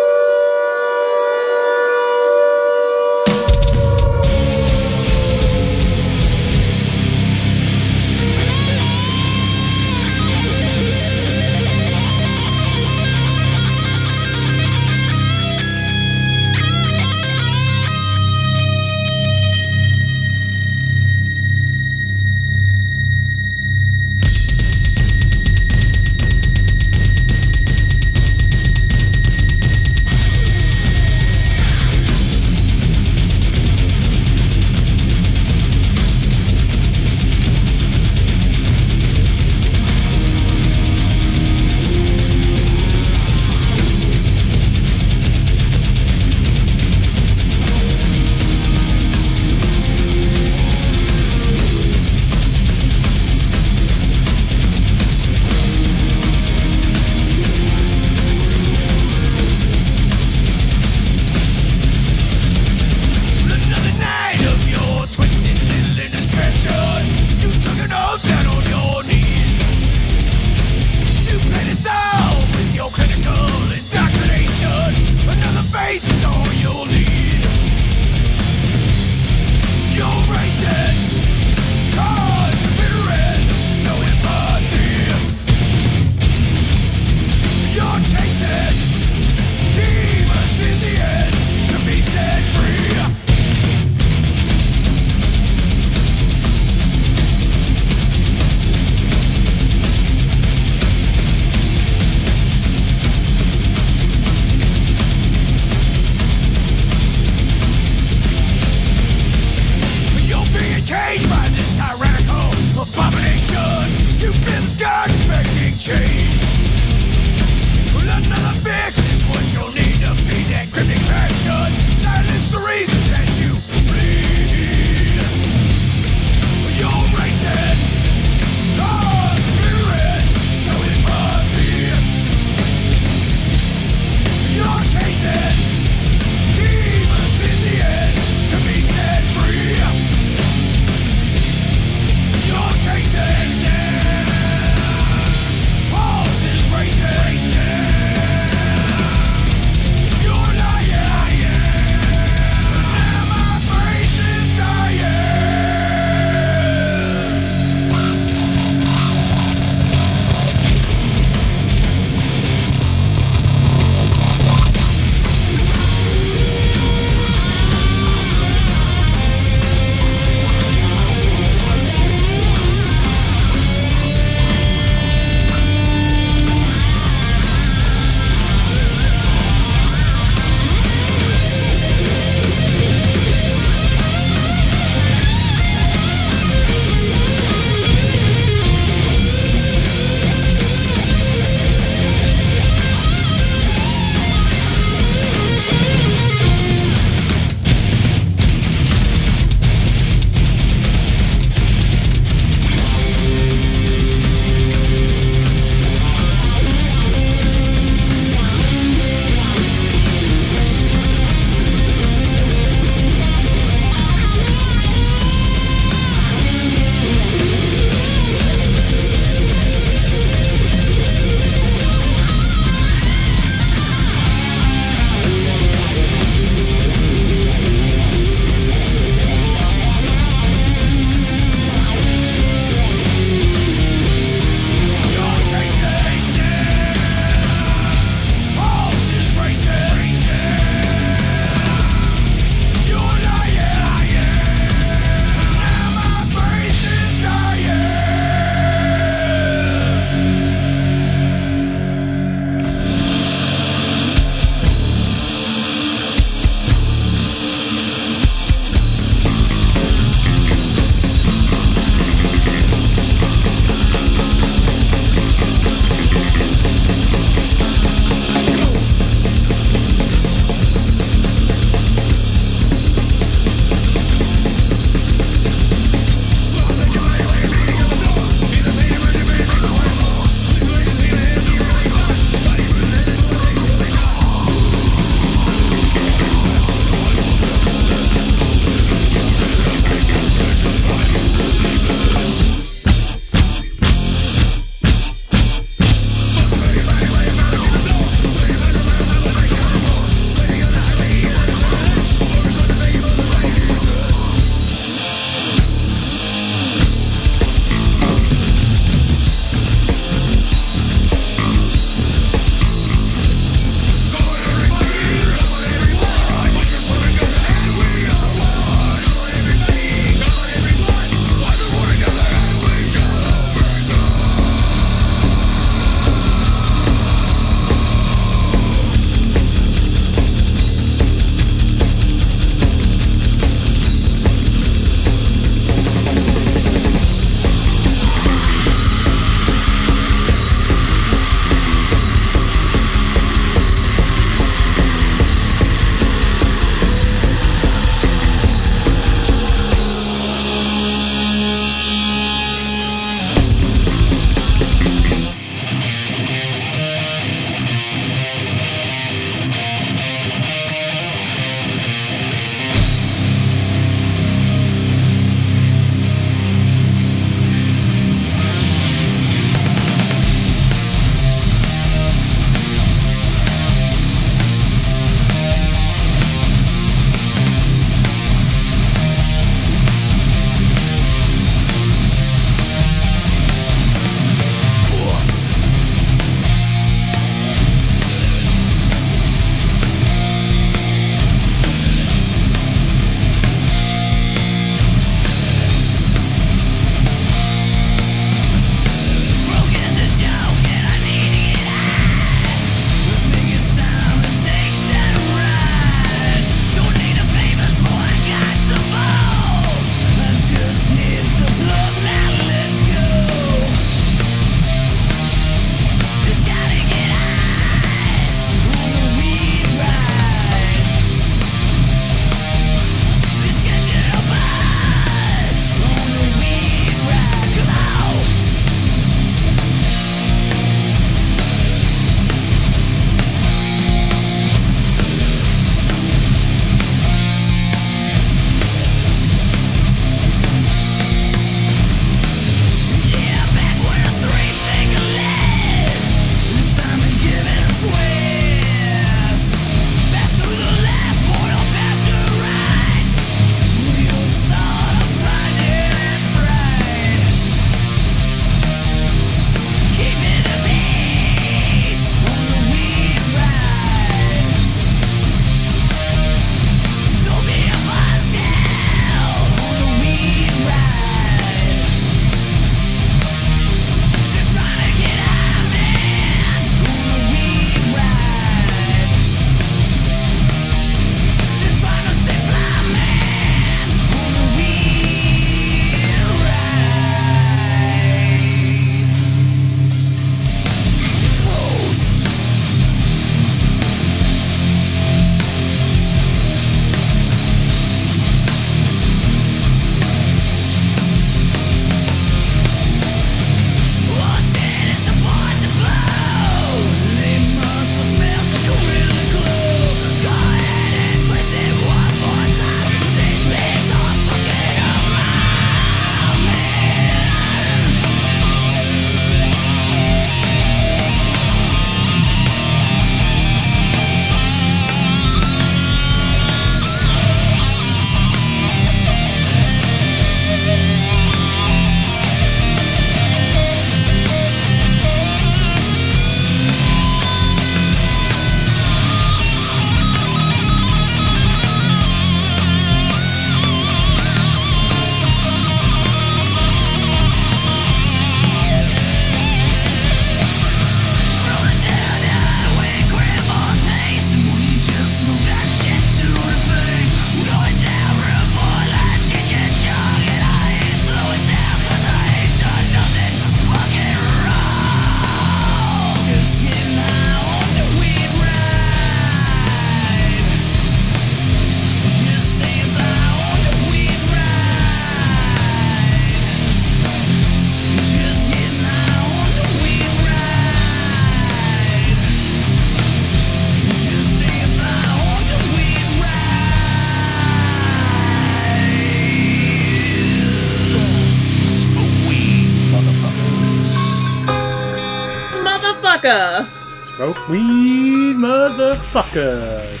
Weed, 597.48 598.36
motherfuckers. 598.36 600.00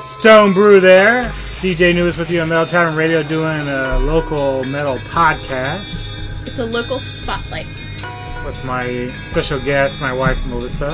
Stone 0.00 0.52
Brew 0.52 0.78
there. 0.80 1.32
DJ 1.60 1.90
Anubis 1.90 2.16
with 2.16 2.30
you 2.30 2.40
on 2.40 2.48
Metal 2.48 2.64
Tavern 2.66 2.94
Radio 2.94 3.24
doing 3.24 3.60
a 3.66 3.98
local 3.98 4.62
metal 4.64 4.98
podcast 4.98 6.08
It's 6.46 6.60
a 6.60 6.64
local 6.64 7.00
spotlight. 7.00 7.66
with 8.46 8.64
my 8.64 9.08
special 9.18 9.58
guest, 9.58 10.00
my 10.00 10.12
wife 10.12 10.38
Melissa. 10.46 10.90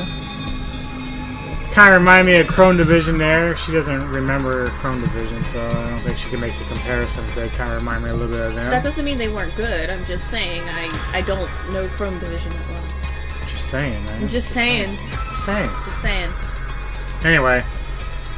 Kind 1.71 1.93
of 1.95 2.01
remind 2.01 2.27
me 2.27 2.37
of 2.37 2.47
Chrome 2.47 2.79
Division 2.79 3.19
there. 3.19 3.55
She 3.57 3.73
doesn't 3.73 4.11
remember 4.11 4.69
Chrome 4.79 5.03
Division, 5.03 5.45
so 5.45 5.67
I 5.67 5.91
don't 5.91 6.01
think 6.03 6.17
she 6.17 6.31
can 6.31 6.41
make 6.41 6.57
the 6.57 6.65
comparisons. 6.65 7.35
They 7.35 7.49
kind 7.51 7.71
of 7.71 7.79
remind 7.81 8.05
me 8.05 8.11
a 8.11 8.15
little 8.15 8.29
bit 8.29 8.41
of 8.41 8.55
them. 8.55 8.71
That 8.71 8.83
doesn't 8.83 9.05
mean 9.05 9.19
they 9.19 9.29
weren't 9.29 9.55
good. 9.57 9.91
I'm 9.91 10.07
just 10.07 10.31
saying 10.31 10.63
I, 10.71 10.89
I 11.13 11.21
don't 11.21 11.51
know 11.73 11.87
Chrome 11.89 12.19
Division 12.19 12.51
that 12.53 12.69
well. 12.71 12.83
Just 13.65 13.73
saying, 13.73 14.05
man. 14.05 14.23
I'm 14.23 14.29
just 14.29 14.51
saying. 14.51 14.99
Just 15.11 15.47
saying. 15.47 15.71
Just 15.87 16.03
saying. 16.03 16.31
Anyway, 17.25 17.65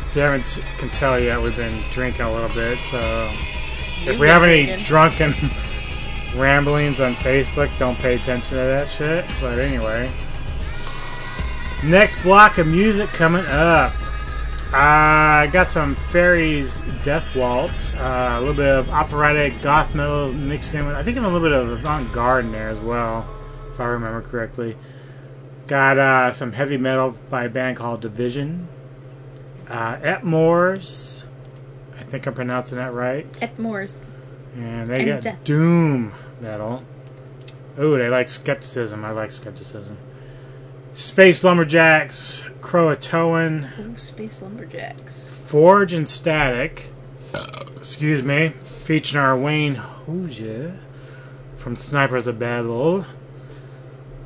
if 0.08 0.14
you 0.14 0.22
haven't 0.22 0.62
can 0.78 0.88
tell 0.90 1.18
yet, 1.18 1.42
we've 1.42 1.56
been 1.56 1.82
drinking 1.90 2.22
a 2.22 2.32
little 2.32 2.48
bit. 2.50 2.78
So 2.78 3.28
if 3.32 4.06
You've 4.06 4.20
we 4.20 4.28
have 4.28 4.44
any 4.44 4.76
drunken 4.84 5.34
ramblings 6.36 7.00
on 7.00 7.16
Facebook, 7.16 7.76
don't 7.76 7.98
pay 7.98 8.14
attention 8.14 8.50
to 8.50 8.54
that 8.54 8.88
shit. 8.88 9.24
But 9.40 9.58
anyway, 9.58 10.12
next 11.82 12.22
block 12.22 12.58
of 12.58 12.68
music 12.68 13.08
coming 13.08 13.44
up. 13.46 13.94
Uh, 14.72 14.76
I 14.76 15.50
got 15.52 15.66
some 15.66 15.96
Fairies 15.96 16.80
Death 17.04 17.34
Waltz, 17.34 17.94
uh, 17.94 18.36
a 18.36 18.38
little 18.38 18.54
bit 18.54 18.72
of 18.72 18.88
operatic 18.90 19.60
goth 19.60 19.92
metal 19.92 20.32
mixed 20.32 20.72
in 20.72 20.86
with, 20.86 20.94
I 20.94 21.02
think, 21.02 21.16
a 21.16 21.20
little 21.20 21.40
bit 21.40 21.52
of 21.52 21.68
avant 21.70 22.12
garde 22.12 22.44
in 22.44 22.52
there 22.52 22.68
as 22.68 22.78
well, 22.78 23.28
if 23.72 23.80
I 23.80 23.86
remember 23.86 24.22
correctly. 24.22 24.76
Got 25.66 25.98
uh, 25.98 26.32
some 26.32 26.52
heavy 26.52 26.76
metal 26.76 27.16
by 27.28 27.44
a 27.44 27.48
band 27.48 27.76
called 27.76 28.00
Division. 28.00 28.68
Uh, 29.68 29.98
Et 30.02 30.22
Mors, 30.22 31.24
I 31.98 32.04
think 32.04 32.26
I'm 32.26 32.34
pronouncing 32.34 32.78
that 32.78 32.92
right. 32.94 33.26
Et 33.42 33.58
Mors. 33.58 34.06
And 34.54 34.88
they 34.88 34.98
And 35.00 35.06
got 35.06 35.22
Death. 35.22 35.44
Doom 35.44 36.12
metal. 36.40 36.84
Ooh, 37.80 37.98
they 37.98 38.08
like 38.08 38.28
skepticism. 38.28 39.04
I 39.04 39.10
like 39.10 39.32
skepticism. 39.32 39.98
Space 40.94 41.44
Lumberjacks, 41.44 42.44
Croatoan, 42.62 43.78
Ooh, 43.80 43.96
Space 43.96 44.40
Lumberjacks. 44.40 45.28
Forged 45.28 45.92
in 45.92 46.04
Static. 46.06 46.90
Excuse 47.76 48.22
me. 48.22 48.54
Featuring 48.64 49.22
our 49.22 49.36
Wayne 49.36 49.76
Hoja 49.76 50.78
from 51.56 51.76
Snipers 51.76 52.26
of 52.26 52.38
Babel. 52.38 53.04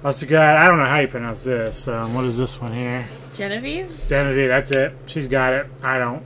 Also 0.02 0.26
got, 0.26 0.56
I 0.56 0.66
don't 0.66 0.78
know 0.78 0.86
how 0.86 1.00
you 1.00 1.08
pronounce 1.08 1.44
this. 1.44 1.86
Um, 1.86 2.14
what 2.14 2.24
is 2.24 2.38
this 2.38 2.58
one 2.60 2.72
here? 2.72 3.06
Genevieve? 3.34 4.04
Genevieve, 4.08 4.48
that's 4.48 4.70
it. 4.70 4.94
She's 5.06 5.28
got 5.28 5.52
it. 5.52 5.66
I 5.82 5.98
don't. 5.98 6.24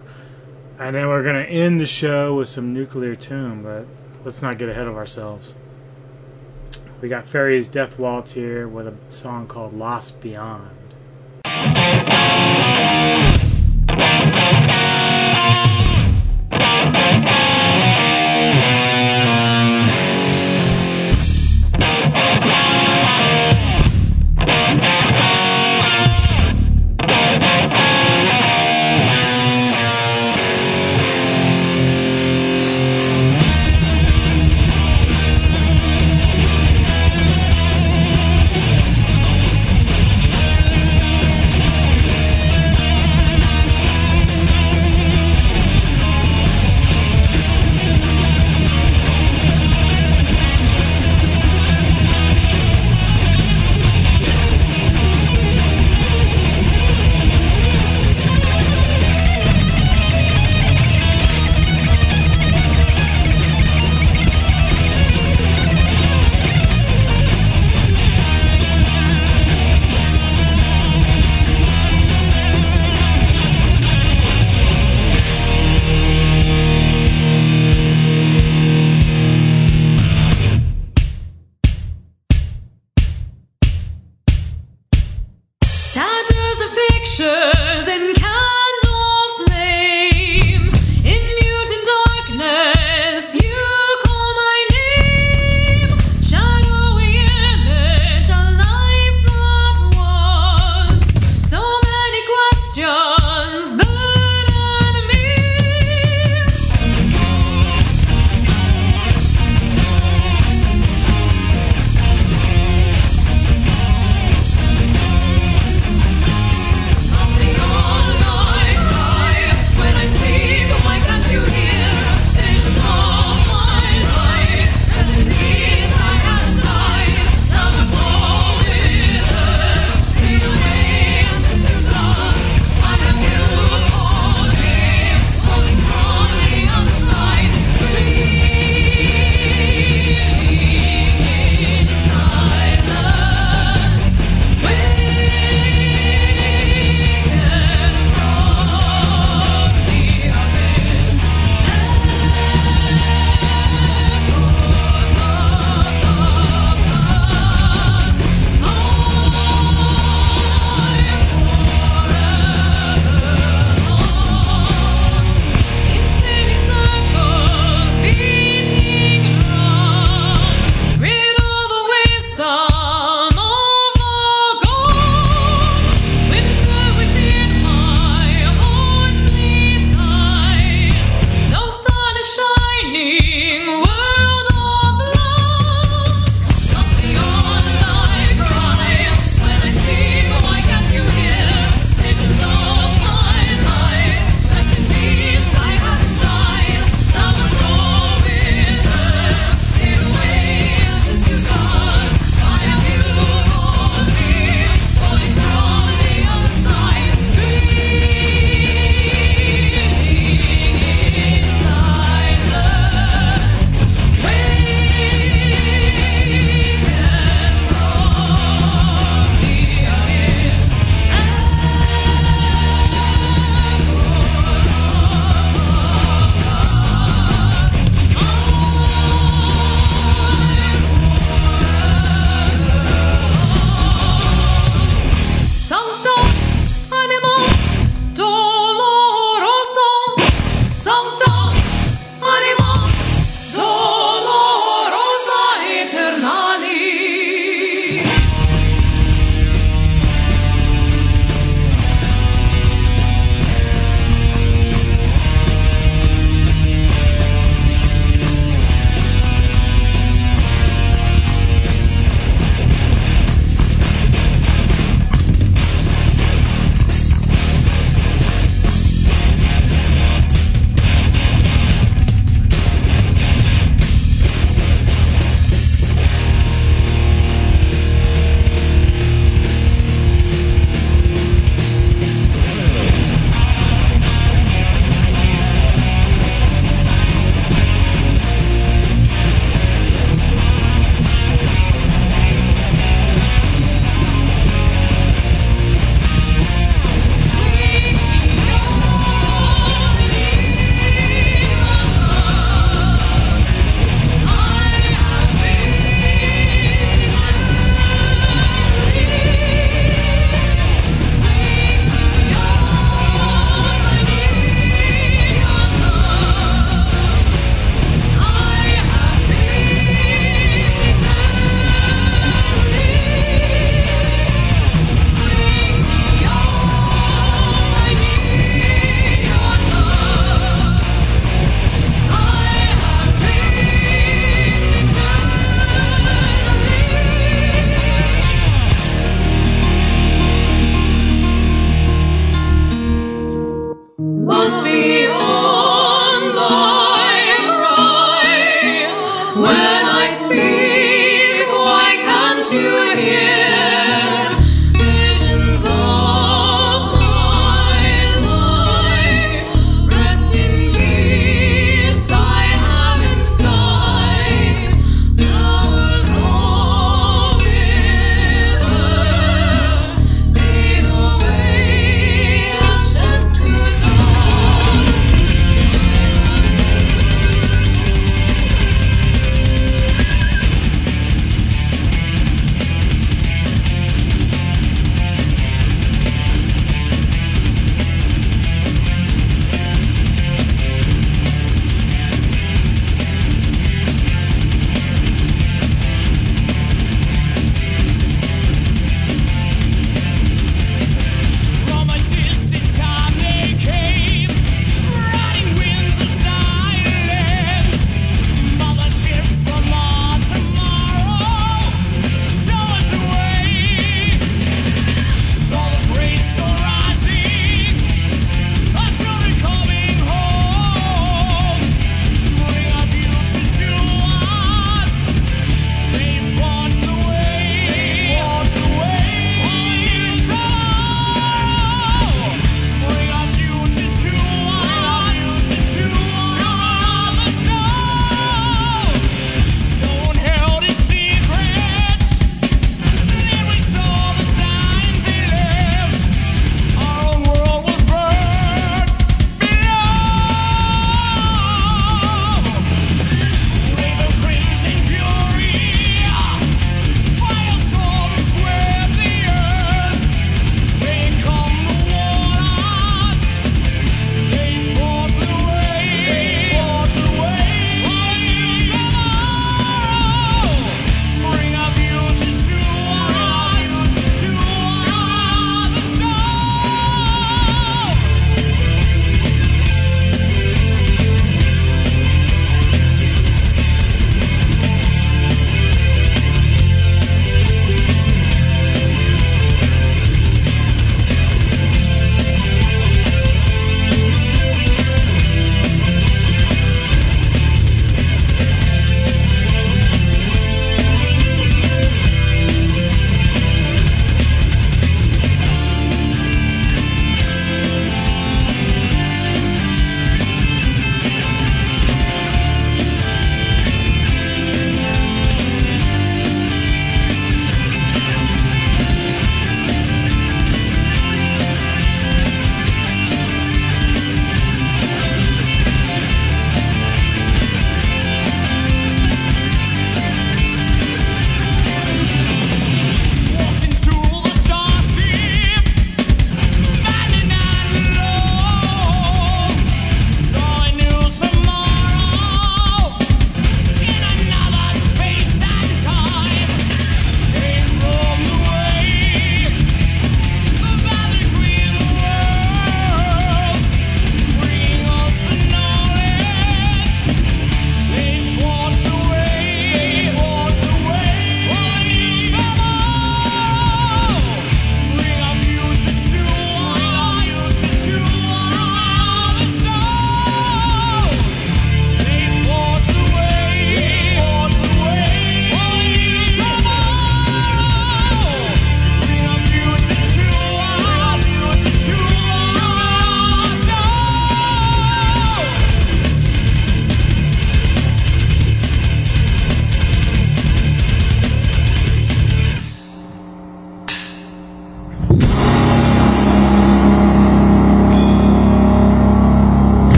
And 0.79 0.95
then 0.95 1.09
we're 1.09 1.25
going 1.25 1.45
to 1.45 1.51
end 1.51 1.81
the 1.81 1.87
show 1.87 2.37
with 2.37 2.49
some 2.49 2.73
Nuclear 2.73 3.17
Tomb, 3.17 3.65
but 3.65 3.87
let's 4.25 4.43
not 4.43 4.59
get 4.59 4.69
ahead 4.69 4.87
of 4.87 4.97
ourselves. 4.97 5.57
We 7.01 7.09
got 7.09 7.27
Fairies 7.27 7.69
Death 7.69 7.99
Waltz 7.99 8.33
here 8.33 8.69
with 8.69 8.87
a 8.87 8.95
song 9.11 9.49
called 9.49 9.75
Lost 9.75 10.21
Beyond. 10.21 10.71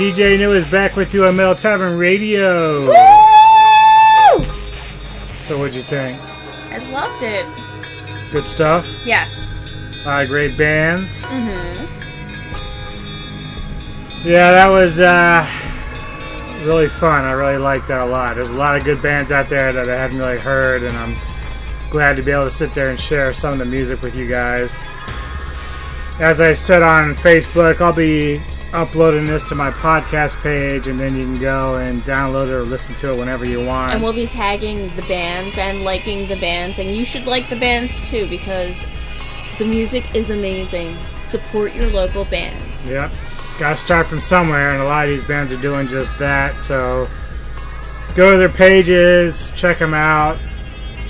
DJ 0.00 0.34
Anubis 0.36 0.64
back 0.70 0.96
with 0.96 1.12
you 1.12 1.26
on 1.26 1.36
Metal 1.36 1.54
Tavern 1.54 1.98
Radio. 1.98 2.86
Woo! 2.86 2.92
So, 5.36 5.58
what'd 5.58 5.74
you 5.74 5.82
think? 5.82 6.18
I 6.70 6.78
loved 6.90 7.22
it. 7.22 7.44
Good 8.32 8.46
stuff. 8.46 8.88
Yes. 9.04 9.58
A 10.02 10.08
lot 10.08 10.22
of 10.22 10.30
great 10.30 10.56
bands. 10.56 11.20
Mm-hmm. 11.24 11.84
Yeah, 14.26 14.52
that 14.52 14.68
was 14.68 15.02
uh, 15.02 15.46
really 16.64 16.88
fun. 16.88 17.26
I 17.26 17.32
really 17.32 17.58
liked 17.58 17.88
that 17.88 18.00
a 18.00 18.06
lot. 18.06 18.36
There's 18.36 18.48
a 18.48 18.54
lot 18.54 18.78
of 18.78 18.84
good 18.84 19.02
bands 19.02 19.30
out 19.30 19.50
there 19.50 19.70
that 19.70 19.90
I 19.90 19.98
hadn't 19.98 20.18
really 20.18 20.38
heard, 20.38 20.82
and 20.82 20.96
I'm 20.96 21.14
glad 21.90 22.16
to 22.16 22.22
be 22.22 22.32
able 22.32 22.46
to 22.46 22.50
sit 22.50 22.72
there 22.72 22.88
and 22.88 22.98
share 22.98 23.34
some 23.34 23.52
of 23.52 23.58
the 23.58 23.66
music 23.66 24.00
with 24.00 24.16
you 24.16 24.26
guys. 24.26 24.78
As 26.18 26.40
I 26.40 26.54
said 26.54 26.82
on 26.82 27.14
Facebook, 27.14 27.82
I'll 27.82 27.92
be 27.92 28.40
uploading 28.72 29.24
this 29.24 29.48
to 29.48 29.54
my 29.54 29.70
podcast 29.70 30.40
page, 30.42 30.86
and 30.86 30.98
then 30.98 31.16
you 31.16 31.24
can 31.24 31.40
go 31.40 31.76
and 31.76 32.02
download 32.02 32.48
it 32.48 32.52
or 32.52 32.62
listen 32.62 32.94
to 32.96 33.12
it 33.12 33.18
whenever 33.18 33.44
you 33.44 33.64
want. 33.64 33.94
And 33.94 34.02
we'll 34.02 34.12
be 34.12 34.26
tagging 34.26 34.94
the 34.96 35.02
bands 35.02 35.58
and 35.58 35.82
liking 35.82 36.28
the 36.28 36.36
bands, 36.36 36.78
and 36.78 36.90
you 36.90 37.04
should 37.04 37.26
like 37.26 37.48
the 37.48 37.56
bands 37.56 37.98
too 38.08 38.28
because 38.28 38.84
the 39.58 39.64
music 39.64 40.14
is 40.14 40.30
amazing. 40.30 40.96
Support 41.20 41.74
your 41.74 41.88
local 41.90 42.24
bands. 42.24 42.86
Yep. 42.86 43.12
Got 43.58 43.70
to 43.70 43.76
start 43.76 44.06
from 44.06 44.20
somewhere, 44.20 44.70
and 44.70 44.82
a 44.82 44.84
lot 44.84 45.04
of 45.04 45.10
these 45.10 45.24
bands 45.24 45.52
are 45.52 45.60
doing 45.60 45.86
just 45.86 46.16
that. 46.18 46.58
So 46.58 47.08
go 48.14 48.32
to 48.32 48.38
their 48.38 48.48
pages, 48.48 49.52
check 49.52 49.78
them 49.78 49.94
out. 49.94 50.38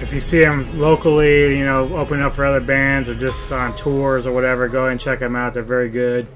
If 0.01 0.15
you 0.15 0.21
see 0.21 0.41
them 0.41 0.79
locally, 0.79 1.59
you 1.59 1.65
know, 1.65 1.95
open 1.95 2.23
up 2.23 2.33
for 2.33 2.45
other 2.45 2.61
bands 2.61 3.09
or 3.09 3.15
just 3.15 3.53
on 3.53 3.77
tours 3.77 4.27
or 4.27 4.33
whatever, 4.33 4.67
go 4.67 4.89
and 4.89 4.99
check 4.99 5.19
them 5.19 5.37
out. 5.37 5.53
They're 5.53 5.63
very 5.63 5.91
good. 5.91 6.27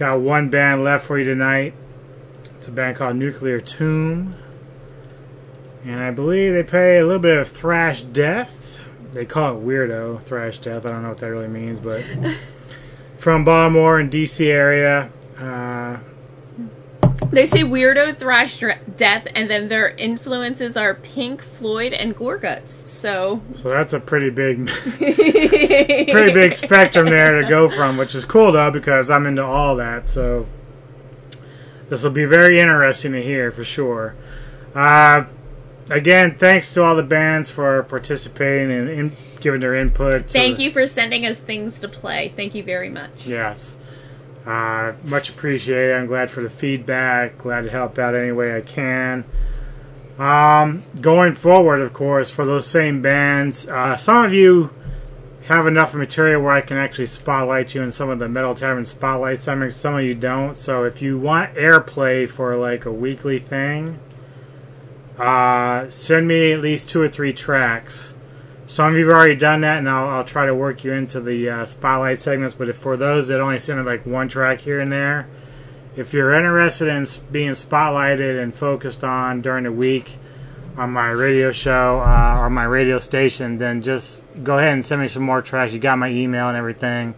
Got 0.00 0.20
one 0.20 0.48
band 0.48 0.82
left 0.82 1.04
for 1.06 1.18
you 1.18 1.26
tonight. 1.26 1.74
It's 2.56 2.68
a 2.68 2.72
band 2.72 2.96
called 2.96 3.16
Nuclear 3.16 3.60
Tomb. 3.60 4.34
And 5.84 6.02
I 6.02 6.10
believe 6.10 6.54
they 6.54 6.62
play 6.62 6.96
a 6.96 7.04
little 7.04 7.20
bit 7.20 7.36
of 7.36 7.46
thrash 7.46 8.00
death. 8.00 8.82
They 9.12 9.26
call 9.26 9.58
it 9.58 9.62
weirdo 9.62 10.22
thrash 10.22 10.56
death. 10.56 10.86
I 10.86 10.88
don't 10.88 11.02
know 11.02 11.10
what 11.10 11.18
that 11.18 11.26
really 11.26 11.48
means, 11.48 11.80
but 11.80 12.02
from 13.18 13.44
Baltimore 13.44 14.00
and 14.00 14.10
DC 14.10 14.46
area. 14.46 15.10
Uh, 15.38 15.98
They 17.30 17.46
say 17.46 17.60
weirdo 17.60 18.16
thrash 18.16 18.58
death, 18.96 19.28
and 19.36 19.48
then 19.48 19.68
their 19.68 19.90
influences 19.90 20.76
are 20.76 20.94
Pink 20.94 21.42
Floyd 21.42 21.92
and 21.92 22.16
Gorguts. 22.16 22.88
So 22.88 23.40
so 23.52 23.70
that's 23.70 23.92
a 23.92 24.00
pretty 24.00 24.30
big, 24.30 24.66
pretty 24.98 26.32
big 26.32 26.54
spectrum 26.54 27.06
there 27.06 27.40
to 27.40 27.48
go 27.48 27.68
from, 27.70 27.96
which 27.96 28.14
is 28.14 28.24
cool 28.24 28.50
though 28.52 28.70
because 28.70 29.10
I'm 29.10 29.26
into 29.26 29.44
all 29.44 29.76
that. 29.76 30.08
So 30.08 30.46
this 31.88 32.02
will 32.02 32.10
be 32.10 32.24
very 32.24 32.60
interesting 32.60 33.12
to 33.12 33.22
hear 33.22 33.50
for 33.50 33.64
sure. 33.64 34.16
Uh, 34.74 35.24
again, 35.88 36.36
thanks 36.36 36.72
to 36.74 36.82
all 36.82 36.96
the 36.96 37.02
bands 37.02 37.48
for 37.48 37.82
participating 37.84 38.70
and 38.72 38.88
in, 38.88 39.16
giving 39.40 39.60
their 39.60 39.74
input. 39.74 40.30
Thank 40.30 40.56
the- 40.56 40.64
you 40.64 40.70
for 40.70 40.86
sending 40.86 41.26
us 41.26 41.38
things 41.38 41.80
to 41.80 41.88
play. 41.88 42.32
Thank 42.34 42.54
you 42.54 42.62
very 42.62 42.88
much. 42.88 43.26
Yes. 43.26 43.76
Uh, 44.46 44.94
much 45.04 45.28
appreciated. 45.28 45.94
I'm 45.94 46.06
glad 46.06 46.30
for 46.30 46.40
the 46.40 46.50
feedback. 46.50 47.38
Glad 47.38 47.64
to 47.64 47.70
help 47.70 47.98
out 47.98 48.14
any 48.14 48.32
way 48.32 48.56
I 48.56 48.60
can. 48.60 49.24
Um, 50.18 50.82
going 51.00 51.34
forward, 51.34 51.80
of 51.80 51.92
course, 51.92 52.30
for 52.30 52.44
those 52.44 52.66
same 52.66 53.00
bands, 53.00 53.66
uh, 53.68 53.96
some 53.96 54.24
of 54.24 54.34
you 54.34 54.70
have 55.44 55.66
enough 55.66 55.94
material 55.94 56.42
where 56.42 56.52
I 56.52 56.60
can 56.60 56.76
actually 56.76 57.06
spotlight 57.06 57.74
you 57.74 57.82
in 57.82 57.90
some 57.90 58.08
of 58.08 58.18
the 58.18 58.28
Metal 58.28 58.54
Tavern 58.54 58.84
Spotlight 58.84 59.38
segments. 59.38 59.76
Some 59.76 59.96
of 59.96 60.04
you 60.04 60.14
don't. 60.14 60.56
So 60.56 60.84
if 60.84 61.02
you 61.02 61.18
want 61.18 61.54
airplay 61.54 62.28
for 62.28 62.56
like 62.56 62.84
a 62.84 62.92
weekly 62.92 63.38
thing, 63.38 63.98
uh, 65.18 65.88
send 65.90 66.28
me 66.28 66.52
at 66.52 66.60
least 66.60 66.88
two 66.88 67.02
or 67.02 67.08
three 67.08 67.32
tracks. 67.32 68.14
Some 68.70 68.92
of 68.92 68.96
you 68.96 69.08
have 69.08 69.16
already 69.16 69.34
done 69.34 69.62
that, 69.62 69.78
and 69.78 69.90
I'll, 69.90 70.08
I'll 70.08 70.24
try 70.24 70.46
to 70.46 70.54
work 70.54 70.84
you 70.84 70.92
into 70.92 71.20
the 71.20 71.50
uh, 71.50 71.64
spotlight 71.66 72.20
segments. 72.20 72.54
But 72.54 72.72
for 72.76 72.96
those 72.96 73.26
that 73.26 73.40
only 73.40 73.58
send 73.58 73.84
like 73.84 74.06
one 74.06 74.28
track 74.28 74.60
here 74.60 74.78
and 74.78 74.92
there, 74.92 75.26
if 75.96 76.14
you're 76.14 76.32
interested 76.32 76.86
in 76.86 77.04
being 77.32 77.50
spotlighted 77.50 78.40
and 78.40 78.54
focused 78.54 79.02
on 79.02 79.42
during 79.42 79.64
the 79.64 79.72
week 79.72 80.18
on 80.76 80.92
my 80.92 81.10
radio 81.10 81.50
show 81.50 81.98
uh, 81.98 82.36
or 82.38 82.48
my 82.48 82.62
radio 82.62 83.00
station, 83.00 83.58
then 83.58 83.82
just 83.82 84.22
go 84.44 84.58
ahead 84.58 84.72
and 84.72 84.84
send 84.84 85.00
me 85.00 85.08
some 85.08 85.24
more 85.24 85.42
tracks. 85.42 85.72
You 85.72 85.80
got 85.80 85.98
my 85.98 86.08
email 86.08 86.46
and 86.46 86.56
everything. 86.56 87.16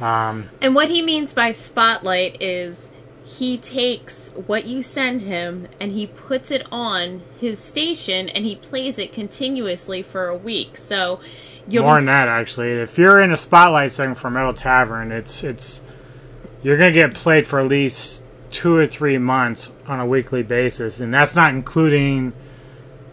Um, 0.00 0.48
And 0.62 0.74
what 0.74 0.88
he 0.88 1.02
means 1.02 1.34
by 1.34 1.52
spotlight 1.52 2.40
is 2.40 2.90
he 3.38 3.56
takes 3.56 4.30
what 4.46 4.66
you 4.66 4.82
send 4.82 5.22
him 5.22 5.66
and 5.80 5.92
he 5.92 6.06
puts 6.06 6.50
it 6.50 6.66
on 6.70 7.22
his 7.40 7.58
station 7.58 8.28
and 8.28 8.44
he 8.44 8.56
plays 8.56 8.98
it 8.98 9.12
continuously 9.12 10.02
for 10.02 10.28
a 10.28 10.36
week. 10.36 10.76
So 10.76 11.18
you'll 11.66 11.84
more 11.84 11.94
be 11.94 12.00
than 12.00 12.06
that, 12.06 12.28
actually. 12.28 12.72
If 12.72 12.98
you're 12.98 13.20
in 13.22 13.32
a 13.32 13.36
spotlight 13.38 13.90
segment 13.92 14.18
for 14.18 14.28
Metal 14.28 14.52
Tavern, 14.52 15.12
it's 15.12 15.42
it's 15.42 15.80
you're 16.62 16.76
gonna 16.76 16.92
get 16.92 17.14
played 17.14 17.46
for 17.46 17.58
at 17.58 17.68
least 17.68 18.22
two 18.50 18.76
or 18.76 18.86
three 18.86 19.16
months 19.16 19.72
on 19.86 19.98
a 19.98 20.06
weekly 20.06 20.42
basis, 20.42 21.00
and 21.00 21.12
that's 21.14 21.34
not 21.34 21.54
including 21.54 22.34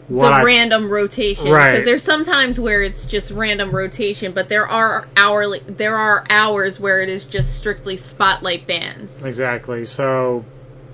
what 0.09 0.29
the 0.29 0.35
I 0.35 0.43
random 0.43 0.91
rotation 0.91 1.49
Right. 1.51 1.71
because 1.71 1.85
there's 1.85 2.03
sometimes 2.03 2.59
where 2.59 2.81
it's 2.81 3.05
just 3.05 3.31
random 3.31 3.71
rotation 3.71 4.31
but 4.31 4.49
there 4.49 4.67
are 4.67 5.07
hourly 5.15 5.59
there 5.67 5.95
are 5.95 6.25
hours 6.29 6.79
where 6.79 6.99
it 7.01 7.09
is 7.09 7.25
just 7.25 7.57
strictly 7.57 7.95
spotlight 7.95 8.67
bands 8.67 9.23
exactly. 9.23 9.85
So 9.85 10.43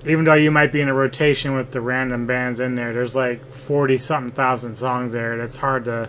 even 0.06 0.24
though 0.24 0.34
you 0.34 0.50
might 0.52 0.70
be 0.70 0.80
in 0.80 0.88
a 0.88 0.94
rotation 0.94 1.56
with 1.56 1.72
the 1.72 1.80
random 1.80 2.26
bands 2.26 2.60
in 2.60 2.76
there, 2.76 2.92
there's 2.92 3.16
like 3.16 3.44
forty 3.52 3.98
something 3.98 4.32
thousand 4.32 4.76
songs 4.76 5.12
there. 5.12 5.36
That's 5.36 5.56
hard 5.56 5.86
to 5.86 6.08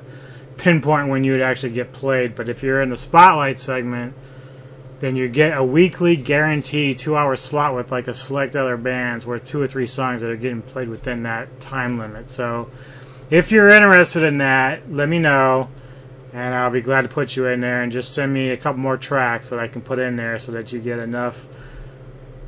pinpoint 0.57 1.07
when 1.07 1.23
you 1.23 1.31
would 1.31 1.41
actually 1.41 1.71
get 1.71 1.91
played. 1.93 2.35
But 2.35 2.49
if 2.49 2.61
you're 2.61 2.81
in 2.81 2.89
the 2.91 2.97
spotlight 2.97 3.57
segment, 3.57 4.13
then 4.99 5.15
you 5.15 5.27
get 5.27 5.57
a 5.57 5.63
weekly 5.63 6.15
guaranteed 6.15 6.97
two 6.97 7.15
hour 7.15 7.35
slot 7.35 7.75
with 7.75 7.91
like 7.91 8.07
a 8.07 8.13
select 8.13 8.55
other 8.55 8.77
bands 8.77 9.25
where 9.25 9.39
two 9.39 9.61
or 9.61 9.67
three 9.67 9.88
songs 9.88 10.21
that 10.21 10.29
are 10.29 10.35
getting 10.35 10.61
played 10.61 10.89
within 10.89 11.23
that 11.23 11.59
time 11.59 11.97
limit. 11.97 12.29
So 12.31 12.69
if 13.29 13.51
you're 13.51 13.69
interested 13.69 14.23
in 14.23 14.37
that, 14.39 14.91
let 14.91 15.09
me 15.09 15.19
know 15.19 15.69
and 16.33 16.53
I'll 16.53 16.69
be 16.69 16.81
glad 16.81 17.01
to 17.01 17.07
put 17.07 17.35
you 17.35 17.47
in 17.47 17.61
there 17.61 17.81
and 17.81 17.91
just 17.91 18.13
send 18.13 18.33
me 18.33 18.49
a 18.49 18.57
couple 18.57 18.79
more 18.79 18.97
tracks 18.97 19.49
that 19.49 19.59
I 19.59 19.67
can 19.67 19.81
put 19.81 19.97
in 19.99 20.17
there 20.17 20.37
so 20.37 20.51
that 20.51 20.71
you 20.71 20.79
get 20.79 20.99
enough 20.99 21.47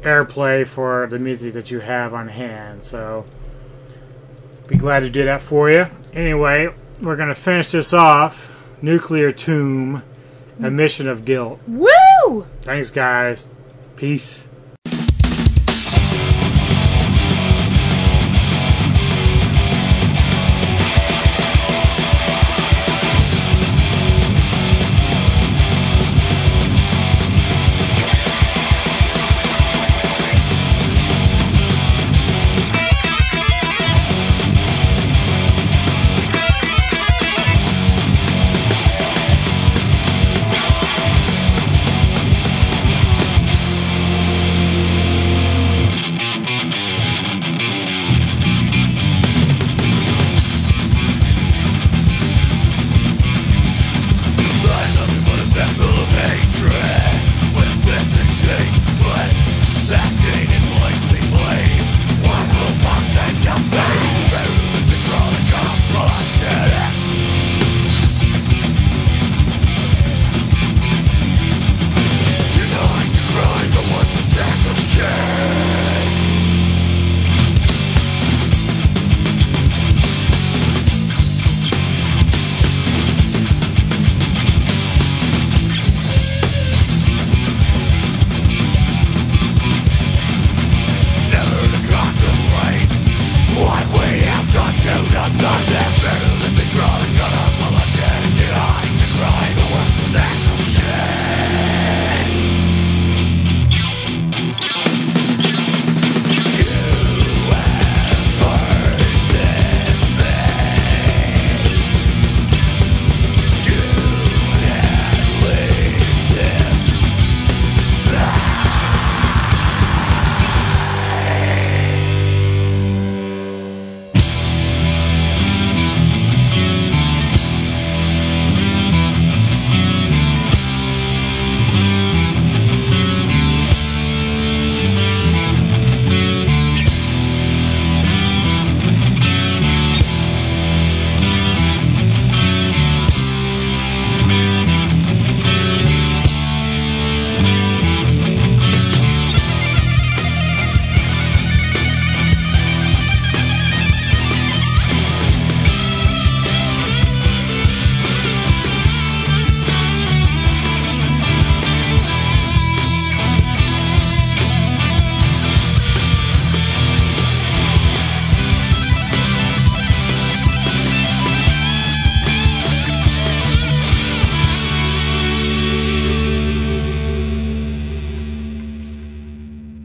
airplay 0.02 0.66
for 0.66 1.08
the 1.08 1.20
music 1.20 1.54
that 1.54 1.72
you 1.72 1.80
have 1.80 2.14
on 2.14 2.28
hand. 2.28 2.84
So 2.84 3.26
be 4.68 4.78
glad 4.78 5.00
to 5.00 5.10
do 5.10 5.26
that 5.26 5.42
for 5.42 5.70
you. 5.70 5.88
Anyway, 6.14 6.70
we're 7.02 7.16
going 7.16 7.30
to 7.30 7.36
finish 7.36 7.72
this 7.72 7.94
off. 7.94 8.56
Nuclear 8.82 9.32
Tomb, 9.32 10.04
Admission 10.62 11.08
of 11.08 11.26
Guilt. 11.26 11.60
woo 11.68 12.46
Thanks, 12.62 12.92
guys. 12.92 13.50
Peace. 13.96 14.46